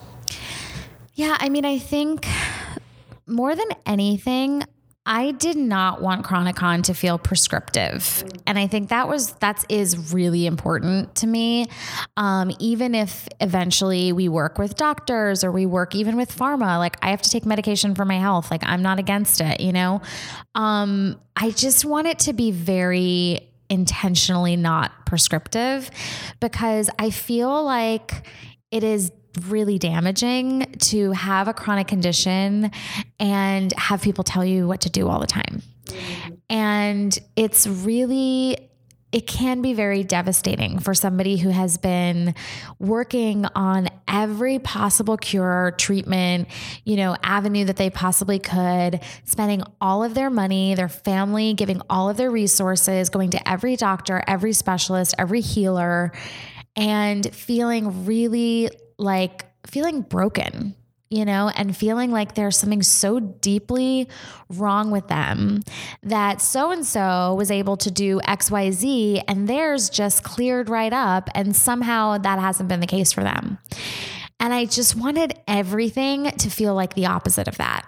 [1.15, 2.27] Yeah, I mean, I think
[3.27, 4.63] more than anything,
[5.13, 8.23] I did not want Chronicon to feel prescriptive.
[8.47, 11.67] And I think that was, that is really important to me.
[12.17, 16.97] Um, even if eventually we work with doctors or we work even with pharma, like
[17.03, 18.53] I have to take medication for my health.
[18.53, 20.01] Like I'm not against it, you know?
[20.55, 25.91] Um, I just want it to be very intentionally not prescriptive
[26.39, 28.29] because I feel like
[28.71, 29.11] it is
[29.47, 32.71] really damaging to have a chronic condition
[33.19, 35.63] and have people tell you what to do all the time.
[36.49, 38.71] And it's really
[39.13, 42.35] it can be very devastating for somebody who has been
[42.79, 46.47] working on every possible cure, treatment,
[46.85, 51.83] you know, avenue that they possibly could, spending all of their money, their family, giving
[51.91, 56.13] all of their resources, going to every doctor, every specialist, every healer,
[56.77, 58.71] and feeling really
[59.01, 60.75] like feeling broken
[61.11, 64.09] you know, and feeling like there's something so deeply
[64.49, 65.61] wrong with them
[66.05, 71.29] that so and so was able to do XYZ and theirs just cleared right up.
[71.35, 73.59] And somehow that hasn't been the case for them.
[74.41, 77.87] And I just wanted everything to feel like the opposite of that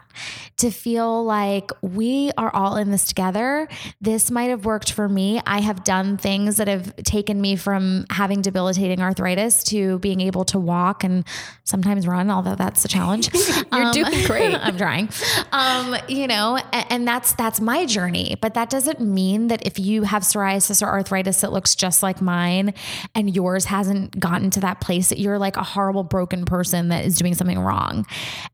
[0.58, 3.68] to feel like we are all in this together.
[4.00, 5.40] This might have worked for me.
[5.46, 10.44] I have done things that have taken me from having debilitating arthritis to being able
[10.46, 11.24] to walk and
[11.64, 13.30] sometimes run, although that's a challenge.
[13.72, 14.54] You're um, doing great.
[14.62, 15.08] I'm trying.
[15.52, 18.36] Um, you know, and, and that's that's my journey.
[18.40, 22.20] But that doesn't mean that if you have psoriasis or arthritis that looks just like
[22.20, 22.74] mine
[23.14, 27.04] and yours hasn't gotten to that place that you're like a horrible broken person that
[27.04, 28.06] is doing something wrong.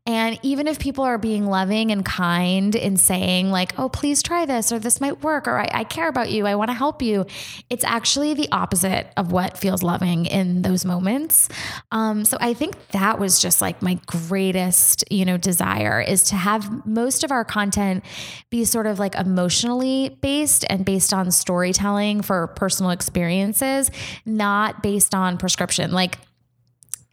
[0.05, 4.45] And even if people are being loving and kind in saying, like, oh, please try
[4.45, 7.01] this, or this might work, or I, I care about you, I want to help
[7.01, 7.25] you,
[7.69, 11.49] it's actually the opposite of what feels loving in those moments.
[11.91, 16.35] Um, so I think that was just like my greatest, you know, desire is to
[16.35, 18.03] have most of our content
[18.49, 23.91] be sort of like emotionally based and based on storytelling for personal experiences,
[24.25, 25.91] not based on prescription.
[25.91, 26.17] Like,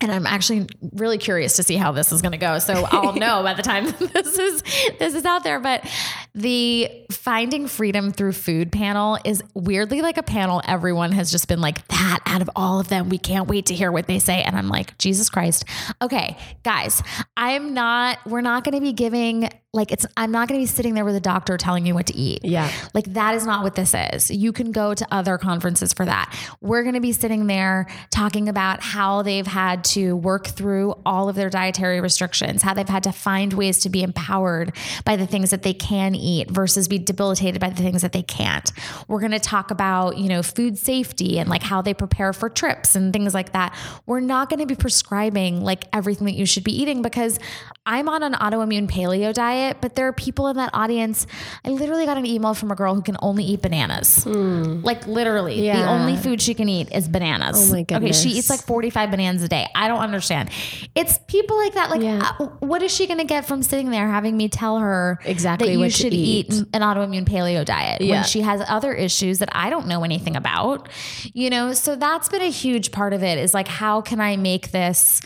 [0.01, 2.59] and I'm actually really curious to see how this is going to go.
[2.59, 4.63] So I'll know by the time this is
[4.99, 5.59] this is out there.
[5.59, 5.89] But
[6.37, 11.63] the finding freedom through food panel is weirdly like a panel everyone has just been
[11.63, 13.09] like that out of all of them.
[13.09, 14.43] We can't wait to hear what they say.
[14.43, 15.65] And I'm like, Jesus Christ.
[16.03, 17.03] Okay, guys,
[17.39, 18.19] I'm not.
[18.27, 21.05] We're not going to be giving like it's I'm not going to be sitting there
[21.05, 22.45] with a doctor telling you what to eat.
[22.45, 22.71] Yeah.
[22.95, 24.31] Like that is not what this is.
[24.31, 26.35] You can go to other conferences for that.
[26.61, 31.29] We're going to be sitting there talking about how they've had to work through all
[31.29, 34.75] of their dietary restrictions, how they've had to find ways to be empowered
[35.05, 38.23] by the things that they can eat versus be debilitated by the things that they
[38.23, 38.71] can't.
[39.09, 42.49] We're going to talk about, you know, food safety and like how they prepare for
[42.49, 43.75] trips and things like that.
[44.07, 47.39] We're not going to be prescribing like everything that you should be eating because
[47.85, 51.27] I'm on an autoimmune paleo diet, but there are people in that audience.
[51.65, 54.25] I literally got an email from a girl who can only eat bananas.
[54.25, 54.85] Mm.
[54.85, 55.83] Like literally, yeah.
[55.83, 57.71] the only food she can eat is bananas.
[57.71, 58.21] Oh my goodness.
[58.21, 59.67] Okay, she eats like 45 bananas a day.
[59.75, 60.51] I don't understand.
[60.97, 61.91] It's people like that.
[61.91, 62.33] Like, yeah.
[62.41, 65.77] uh, what is she going to get from sitting there having me tell her exactly
[65.77, 66.16] that you should eat.
[66.17, 66.53] Eat.
[66.73, 68.17] an autoimmune paleo diet yeah.
[68.17, 70.89] when she has other issues that I don't know anything about?
[71.33, 73.39] You know, so that's been a huge part of it.
[73.39, 75.21] Is like, how can I make this?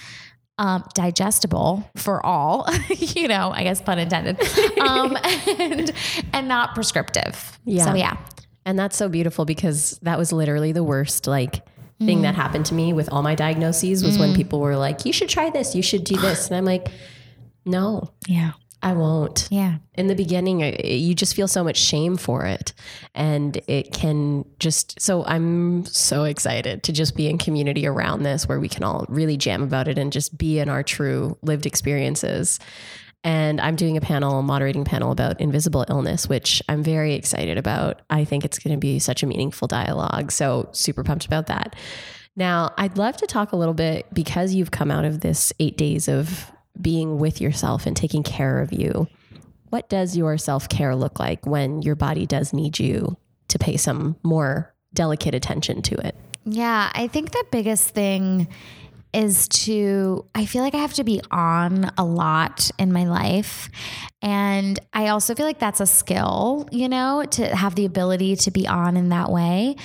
[0.58, 4.38] um, digestible for all, you know, I guess pun intended,
[4.78, 5.16] um,
[5.58, 5.90] and,
[6.34, 7.58] and not prescriptive.
[7.64, 7.86] Yeah.
[7.86, 8.18] So, yeah.
[8.66, 11.64] And that's so beautiful because that was literally the worst, like,
[12.00, 12.22] thing mm.
[12.22, 14.20] that happened to me with all my diagnoses was mm.
[14.20, 16.48] when people were like, you should try this, you should do this.
[16.48, 16.88] And I'm like,
[17.64, 18.10] no.
[18.26, 18.52] Yeah.
[18.82, 19.46] I won't.
[19.50, 19.76] Yeah.
[19.94, 22.72] In the beginning, you just feel so much shame for it.
[23.14, 28.48] And it can just, so I'm so excited to just be in community around this
[28.48, 31.66] where we can all really jam about it and just be in our true lived
[31.66, 32.58] experiences.
[33.22, 37.58] And I'm doing a panel, a moderating panel about invisible illness, which I'm very excited
[37.58, 38.00] about.
[38.08, 40.32] I think it's going to be such a meaningful dialogue.
[40.32, 41.76] So, super pumped about that.
[42.34, 45.76] Now, I'd love to talk a little bit because you've come out of this eight
[45.76, 46.50] days of
[46.80, 49.08] being with yourself and taking care of you.
[49.70, 53.16] What does your self care look like when your body does need you
[53.48, 56.16] to pay some more delicate attention to it?
[56.44, 58.48] Yeah, I think the biggest thing
[59.12, 63.68] is to, I feel like I have to be on a lot in my life.
[64.22, 68.50] And I also feel like that's a skill, you know, to have the ability to
[68.50, 69.76] be on in that way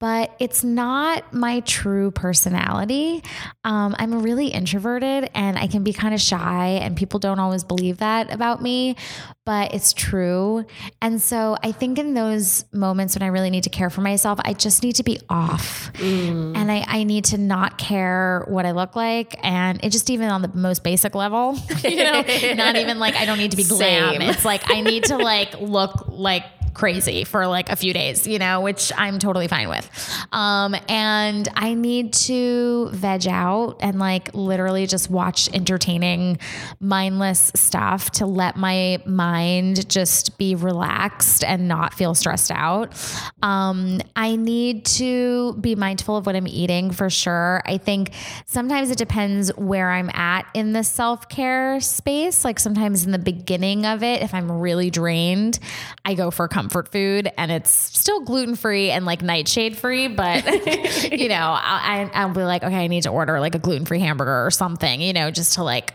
[0.00, 3.22] but it's not my true personality.
[3.64, 7.64] Um, I'm really introverted and I can be kind of shy, and people don't always
[7.64, 8.96] believe that about me,
[9.44, 10.64] but it's true.
[11.00, 14.38] And so I think in those moments when I really need to care for myself,
[14.44, 16.54] I just need to be off mm.
[16.54, 19.36] and I, I, need to not care what I look like.
[19.42, 22.22] And it just even on the most basic level, you know,
[22.56, 24.12] not even like I don't need to be glam.
[24.12, 24.22] Same.
[24.22, 26.44] It's like I need to like look like
[26.78, 29.90] crazy for like a few days, you know, which I'm totally fine with.
[30.30, 36.38] Um, and I need to veg out and like literally just watch entertaining,
[36.80, 42.94] mindless stuff to let my mind just be relaxed and not feel stressed out.
[43.42, 47.60] Um, I need to be mindful of what I'm eating for sure.
[47.66, 48.12] I think
[48.46, 52.44] sometimes it depends where I'm at in the self care space.
[52.44, 55.58] Like sometimes in the beginning of it, if I'm really drained,
[56.04, 60.44] I go for comfort food and it's still gluten free and like nightshade free, but
[61.12, 64.00] you know, I, I'll be like, okay, I need to order like a gluten free
[64.00, 65.94] hamburger or something, you know, just to like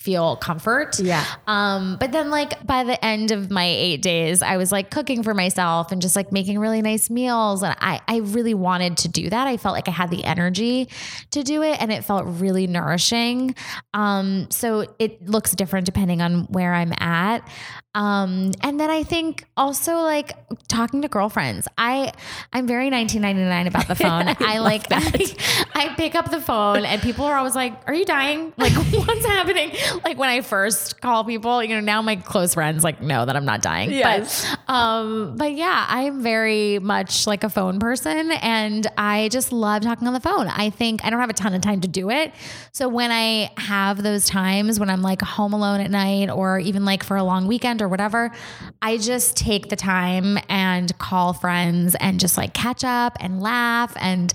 [0.00, 0.98] feel comfort.
[0.98, 1.26] Yeah.
[1.46, 5.22] Um, but then like by the end of my eight days, I was like cooking
[5.22, 7.62] for myself and just like making really nice meals.
[7.62, 9.46] And I, I really wanted to do that.
[9.46, 10.88] I felt like I had the energy
[11.32, 13.54] to do it and it felt really nourishing.
[13.92, 17.46] Um, so it looks different depending on where I'm at.
[17.94, 20.32] Um, and then I think also like
[20.68, 21.66] talking to girlfriends.
[21.76, 22.12] I
[22.52, 24.28] I'm very 1999 about the phone.
[24.28, 25.34] I, I like I,
[25.74, 28.52] I pick up the phone and people are always like, "Are you dying?
[28.56, 29.72] Like what's happening?"
[30.04, 33.36] Like when I first call people, you know, now my close friends like know that
[33.36, 33.90] I'm not dying.
[33.90, 34.46] Yes.
[34.66, 39.82] But um but yeah, I'm very much like a phone person and I just love
[39.82, 40.48] talking on the phone.
[40.48, 42.32] I think I don't have a ton of time to do it.
[42.72, 46.84] So when I have those times when I'm like home alone at night or even
[46.84, 48.32] like for a long weekend or whatever,
[48.80, 53.94] I just take the time and call friends and just like catch up and laugh
[54.00, 54.32] and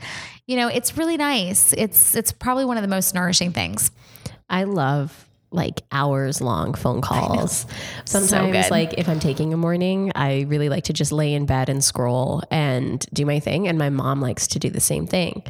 [0.47, 1.73] you know, it's really nice.
[1.73, 3.91] It's it's probably one of the most nourishing things.
[4.49, 7.65] I love like hours long phone calls.
[8.05, 8.71] Sometimes, good.
[8.71, 11.83] like if I'm taking a morning, I really like to just lay in bed and
[11.83, 13.67] scroll and do my thing.
[13.67, 15.43] And my mom likes to do the same thing.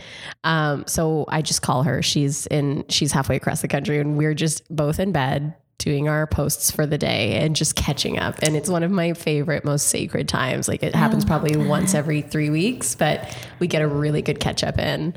[0.44, 2.02] Um, so I just call her.
[2.02, 6.26] She's in, she's halfway across the country, and we're just both in bed doing our
[6.26, 8.36] posts for the day and just catching up.
[8.42, 10.68] And it's one of my favorite, most sacred times.
[10.68, 14.64] Like it happens probably once every three weeks, but we get a really good catch
[14.64, 15.16] up in.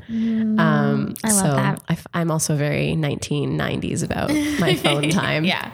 [0.59, 1.83] um, I love so that.
[1.87, 4.29] I f- I'm also very 1990s about
[4.59, 5.45] my phone time.
[5.45, 5.71] Yeah.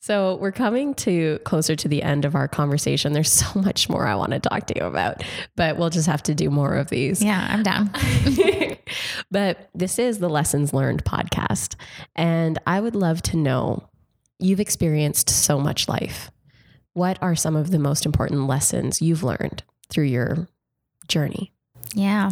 [0.00, 3.12] So we're coming to closer to the end of our conversation.
[3.12, 5.24] There's so much more I want to talk to you about,
[5.56, 7.20] but we'll just have to do more of these.
[7.20, 7.90] Yeah, I'm down.
[9.32, 11.74] but this is the Lessons Learned podcast.
[12.14, 13.88] And I would love to know
[14.38, 16.30] you've experienced so much life.
[16.92, 20.48] What are some of the most important lessons you've learned through your
[21.08, 21.52] journey?
[21.94, 22.30] Yeah.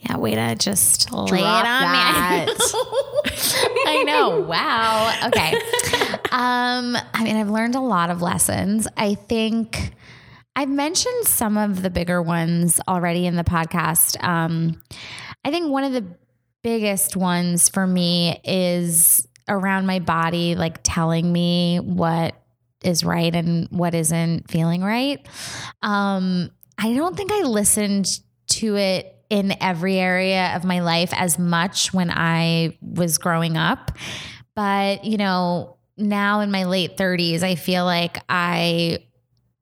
[0.00, 2.46] Yeah, way to just lay it on that.
[2.48, 2.54] me.
[3.86, 4.40] I know.
[4.40, 5.14] Wow.
[5.28, 5.54] Okay.
[6.32, 8.88] Um, I mean, I've learned a lot of lessons.
[8.96, 9.92] I think
[10.56, 14.22] I've mentioned some of the bigger ones already in the podcast.
[14.24, 14.82] Um,
[15.44, 16.04] I think one of the
[16.62, 22.34] biggest ones for me is around my body, like telling me what
[22.82, 25.24] is right and what isn't feeling right.
[25.82, 28.06] Um, I don't think I listened
[28.48, 33.92] to it in every area of my life as much when I was growing up.
[34.54, 38.98] But, you know, now in my late 30s, I feel like I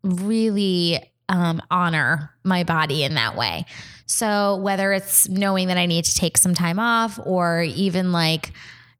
[0.03, 3.64] really um, honor my body in that way.
[4.07, 8.53] So whether it's knowing that I need to take some time off or even like,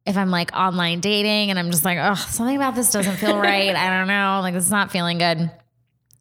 [0.05, 3.37] if I'm like online dating and I'm just like, oh, something about this doesn't feel
[3.39, 3.75] right.
[3.75, 4.39] I don't know.
[4.41, 5.51] Like, it's not feeling good.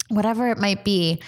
[0.09, 1.21] Whatever it might be.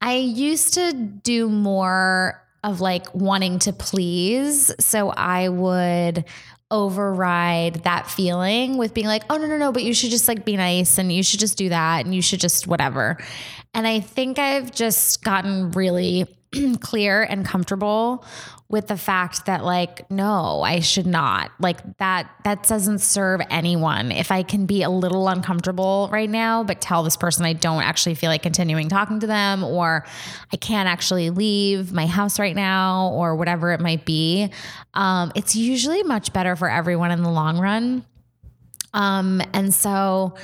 [0.00, 4.72] I used to do more of like wanting to please.
[4.80, 6.24] So I would
[6.70, 10.44] override that feeling with being like, oh, no, no, no, but you should just like
[10.44, 13.18] be nice and you should just do that and you should just whatever.
[13.74, 16.26] And I think I've just gotten really
[16.80, 18.24] clear and comfortable
[18.68, 21.52] with the fact that like no I should not.
[21.60, 24.12] Like that that doesn't serve anyone.
[24.12, 27.82] If I can be a little uncomfortable right now but tell this person I don't
[27.82, 30.04] actually feel like continuing talking to them or
[30.52, 34.50] I can't actually leave my house right now or whatever it might be
[34.94, 38.04] um, it's usually much better for everyone in the long run.
[38.94, 40.34] Um, and so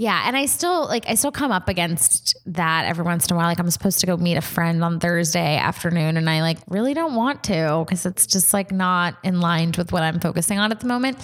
[0.00, 3.36] yeah, and I still like I still come up against that every once in a
[3.36, 3.48] while.
[3.48, 6.94] Like I'm supposed to go meet a friend on Thursday afternoon, and I like really
[6.94, 10.70] don't want to because it's just like not in line with what I'm focusing on
[10.70, 11.18] at the moment.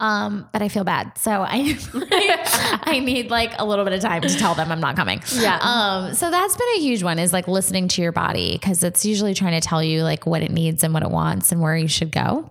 [0.00, 1.76] Um, but I feel bad, so I
[2.84, 5.20] I need like a little bit of time to tell them I'm not coming.
[5.34, 5.58] Yeah.
[5.60, 9.04] Um, so that's been a huge one is like listening to your body because it's
[9.04, 11.76] usually trying to tell you like what it needs and what it wants and where
[11.76, 12.50] you should go.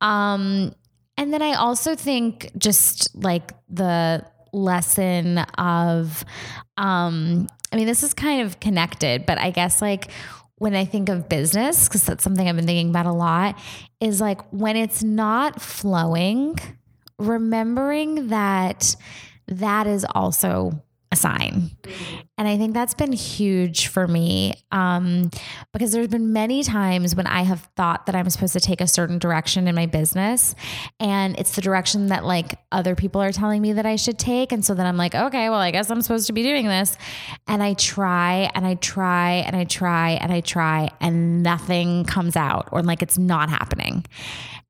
[0.00, 0.76] Um,
[1.16, 6.24] and then I also think just like the lesson of
[6.76, 10.10] um I mean this is kind of connected but I guess like
[10.56, 13.58] when I think of business because that's something I've been thinking about a lot
[14.00, 16.58] is like when it's not flowing
[17.18, 18.94] remembering that
[19.48, 20.82] that is also
[21.12, 21.70] a sign.
[22.38, 25.30] And I think that's been huge for me um,
[25.72, 28.88] because there's been many times when I have thought that I'm supposed to take a
[28.88, 30.54] certain direction in my business.
[30.98, 34.50] And it's the direction that like other people are telling me that I should take.
[34.50, 36.96] And so then I'm like, okay, well, I guess I'm supposed to be doing this.
[37.46, 42.34] And I try and I try and I try and I try and nothing comes
[42.34, 44.04] out or like it's not happening.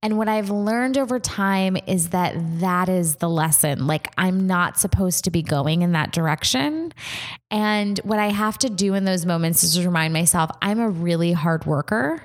[0.05, 3.87] And what I've learned over time is that that is the lesson.
[3.87, 6.93] Like, I'm not supposed to be going in that direction.
[7.53, 11.33] And what I have to do in those moments is remind myself I'm a really
[11.33, 12.21] hard worker.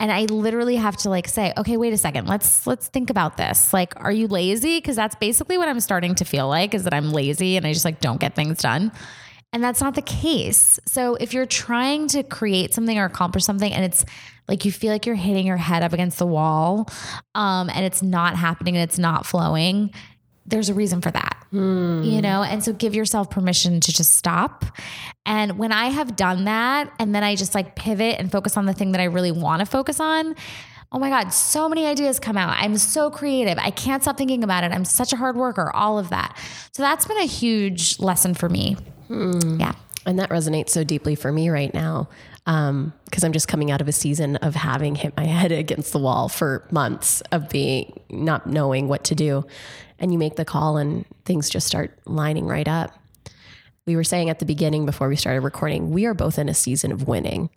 [0.00, 2.28] And I literally have to like say, okay, wait a second.
[2.28, 3.72] Let's let's think about this.
[3.72, 4.78] Like, are you lazy?
[4.78, 7.72] Because that's basically what I'm starting to feel like is that I'm lazy and I
[7.72, 8.90] just like don't get things done.
[9.52, 10.80] And that's not the case.
[10.86, 14.04] So if you're trying to create something or accomplish something and it's
[14.48, 16.88] like you feel like you're hitting your head up against the wall
[17.34, 19.92] um, and it's not happening and it's not flowing,
[20.46, 22.02] there's a reason for that, Hmm.
[22.02, 22.42] you know?
[22.42, 24.64] And so give yourself permission to just stop.
[25.24, 28.66] And when I have done that and then I just like pivot and focus on
[28.66, 30.34] the thing that I really want to focus on,
[30.94, 32.50] Oh my God, so many ideas come out.
[32.58, 33.56] I'm so creative.
[33.56, 34.72] I can't stop thinking about it.
[34.72, 36.36] I'm such a hard worker, all of that.
[36.72, 38.76] So that's been a huge lesson for me.
[39.08, 39.72] Yeah.
[40.04, 42.08] And that resonates so deeply for me right now
[42.44, 45.92] Um, because I'm just coming out of a season of having hit my head against
[45.92, 49.44] the wall for months of being not knowing what to do.
[50.00, 52.98] And you make the call and things just start lining right up.
[53.86, 56.54] We were saying at the beginning before we started recording, we are both in a
[56.54, 57.50] season of winning.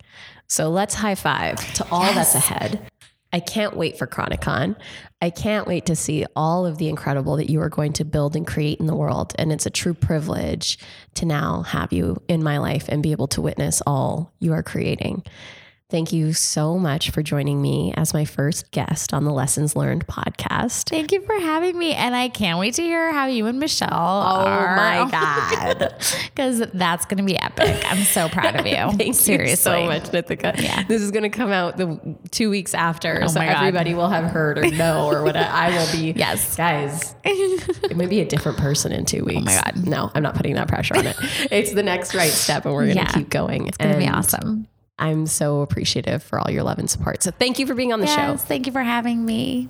[0.48, 2.88] So let's high five to all that's ahead.
[3.36, 4.76] I can't wait for Chronicon.
[5.20, 8.34] I can't wait to see all of the incredible that you are going to build
[8.34, 9.34] and create in the world.
[9.38, 10.78] And it's a true privilege
[11.16, 14.62] to now have you in my life and be able to witness all you are
[14.62, 15.22] creating.
[15.88, 20.04] Thank you so much for joining me as my first guest on the Lessons Learned
[20.08, 20.88] podcast.
[20.90, 21.94] Thank you for having me.
[21.94, 24.74] And I can't wait to hear how you and Michelle Oh are.
[24.76, 25.94] my God.
[26.24, 27.84] Because that's going to be epic.
[27.88, 28.74] I'm so proud of you.
[28.98, 29.50] Thank Seriously.
[29.52, 30.60] you so much, Nitika.
[30.60, 30.82] Yeah.
[30.88, 34.24] This is going to come out the two weeks after, Oh so everybody will have
[34.24, 35.48] heard or know or whatever.
[35.48, 36.12] I will be.
[36.16, 36.56] Yes.
[36.56, 37.14] guys.
[37.24, 39.38] it may be a different person in two weeks.
[39.42, 39.86] Oh my God.
[39.86, 41.16] No, I'm not putting that pressure on it.
[41.52, 43.12] It's the next right step, and we're going to Yeah.
[43.12, 43.68] keep going.
[43.68, 44.66] It's going to be awesome.
[44.98, 47.22] I'm so appreciative for all your love and support.
[47.22, 48.36] So thank you for being on the show.
[48.36, 49.68] Thank you for having me.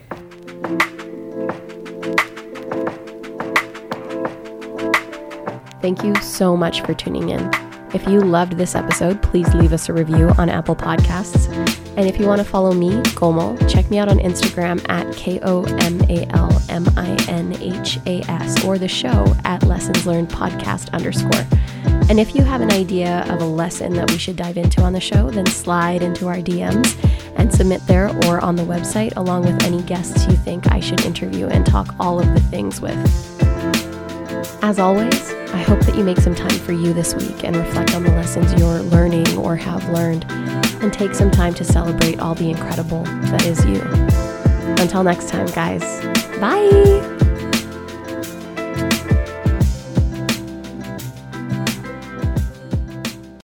[5.82, 7.50] Thank you so much for tuning in.
[7.94, 11.48] If you loved this episode, please leave us a review on Apple Podcasts.
[11.96, 15.38] And if you want to follow me, Komal, check me out on Instagram at K
[15.42, 20.06] O M A L M I N H A S or the show at Lessons
[20.06, 21.46] Learned Podcast underscore.
[22.08, 24.92] And if you have an idea of a lesson that we should dive into on
[24.92, 26.96] the show, then slide into our DMs
[27.36, 31.04] and submit there or on the website along with any guests you think I should
[31.04, 32.96] interview and talk all of the things with.
[34.62, 37.94] As always, I hope that you make some time for you this week and reflect
[37.94, 40.24] on the lessons you're learning or have learned,
[40.82, 43.80] and take some time to celebrate all the incredible that is you.
[44.82, 45.82] Until next time, guys,
[46.40, 47.15] bye!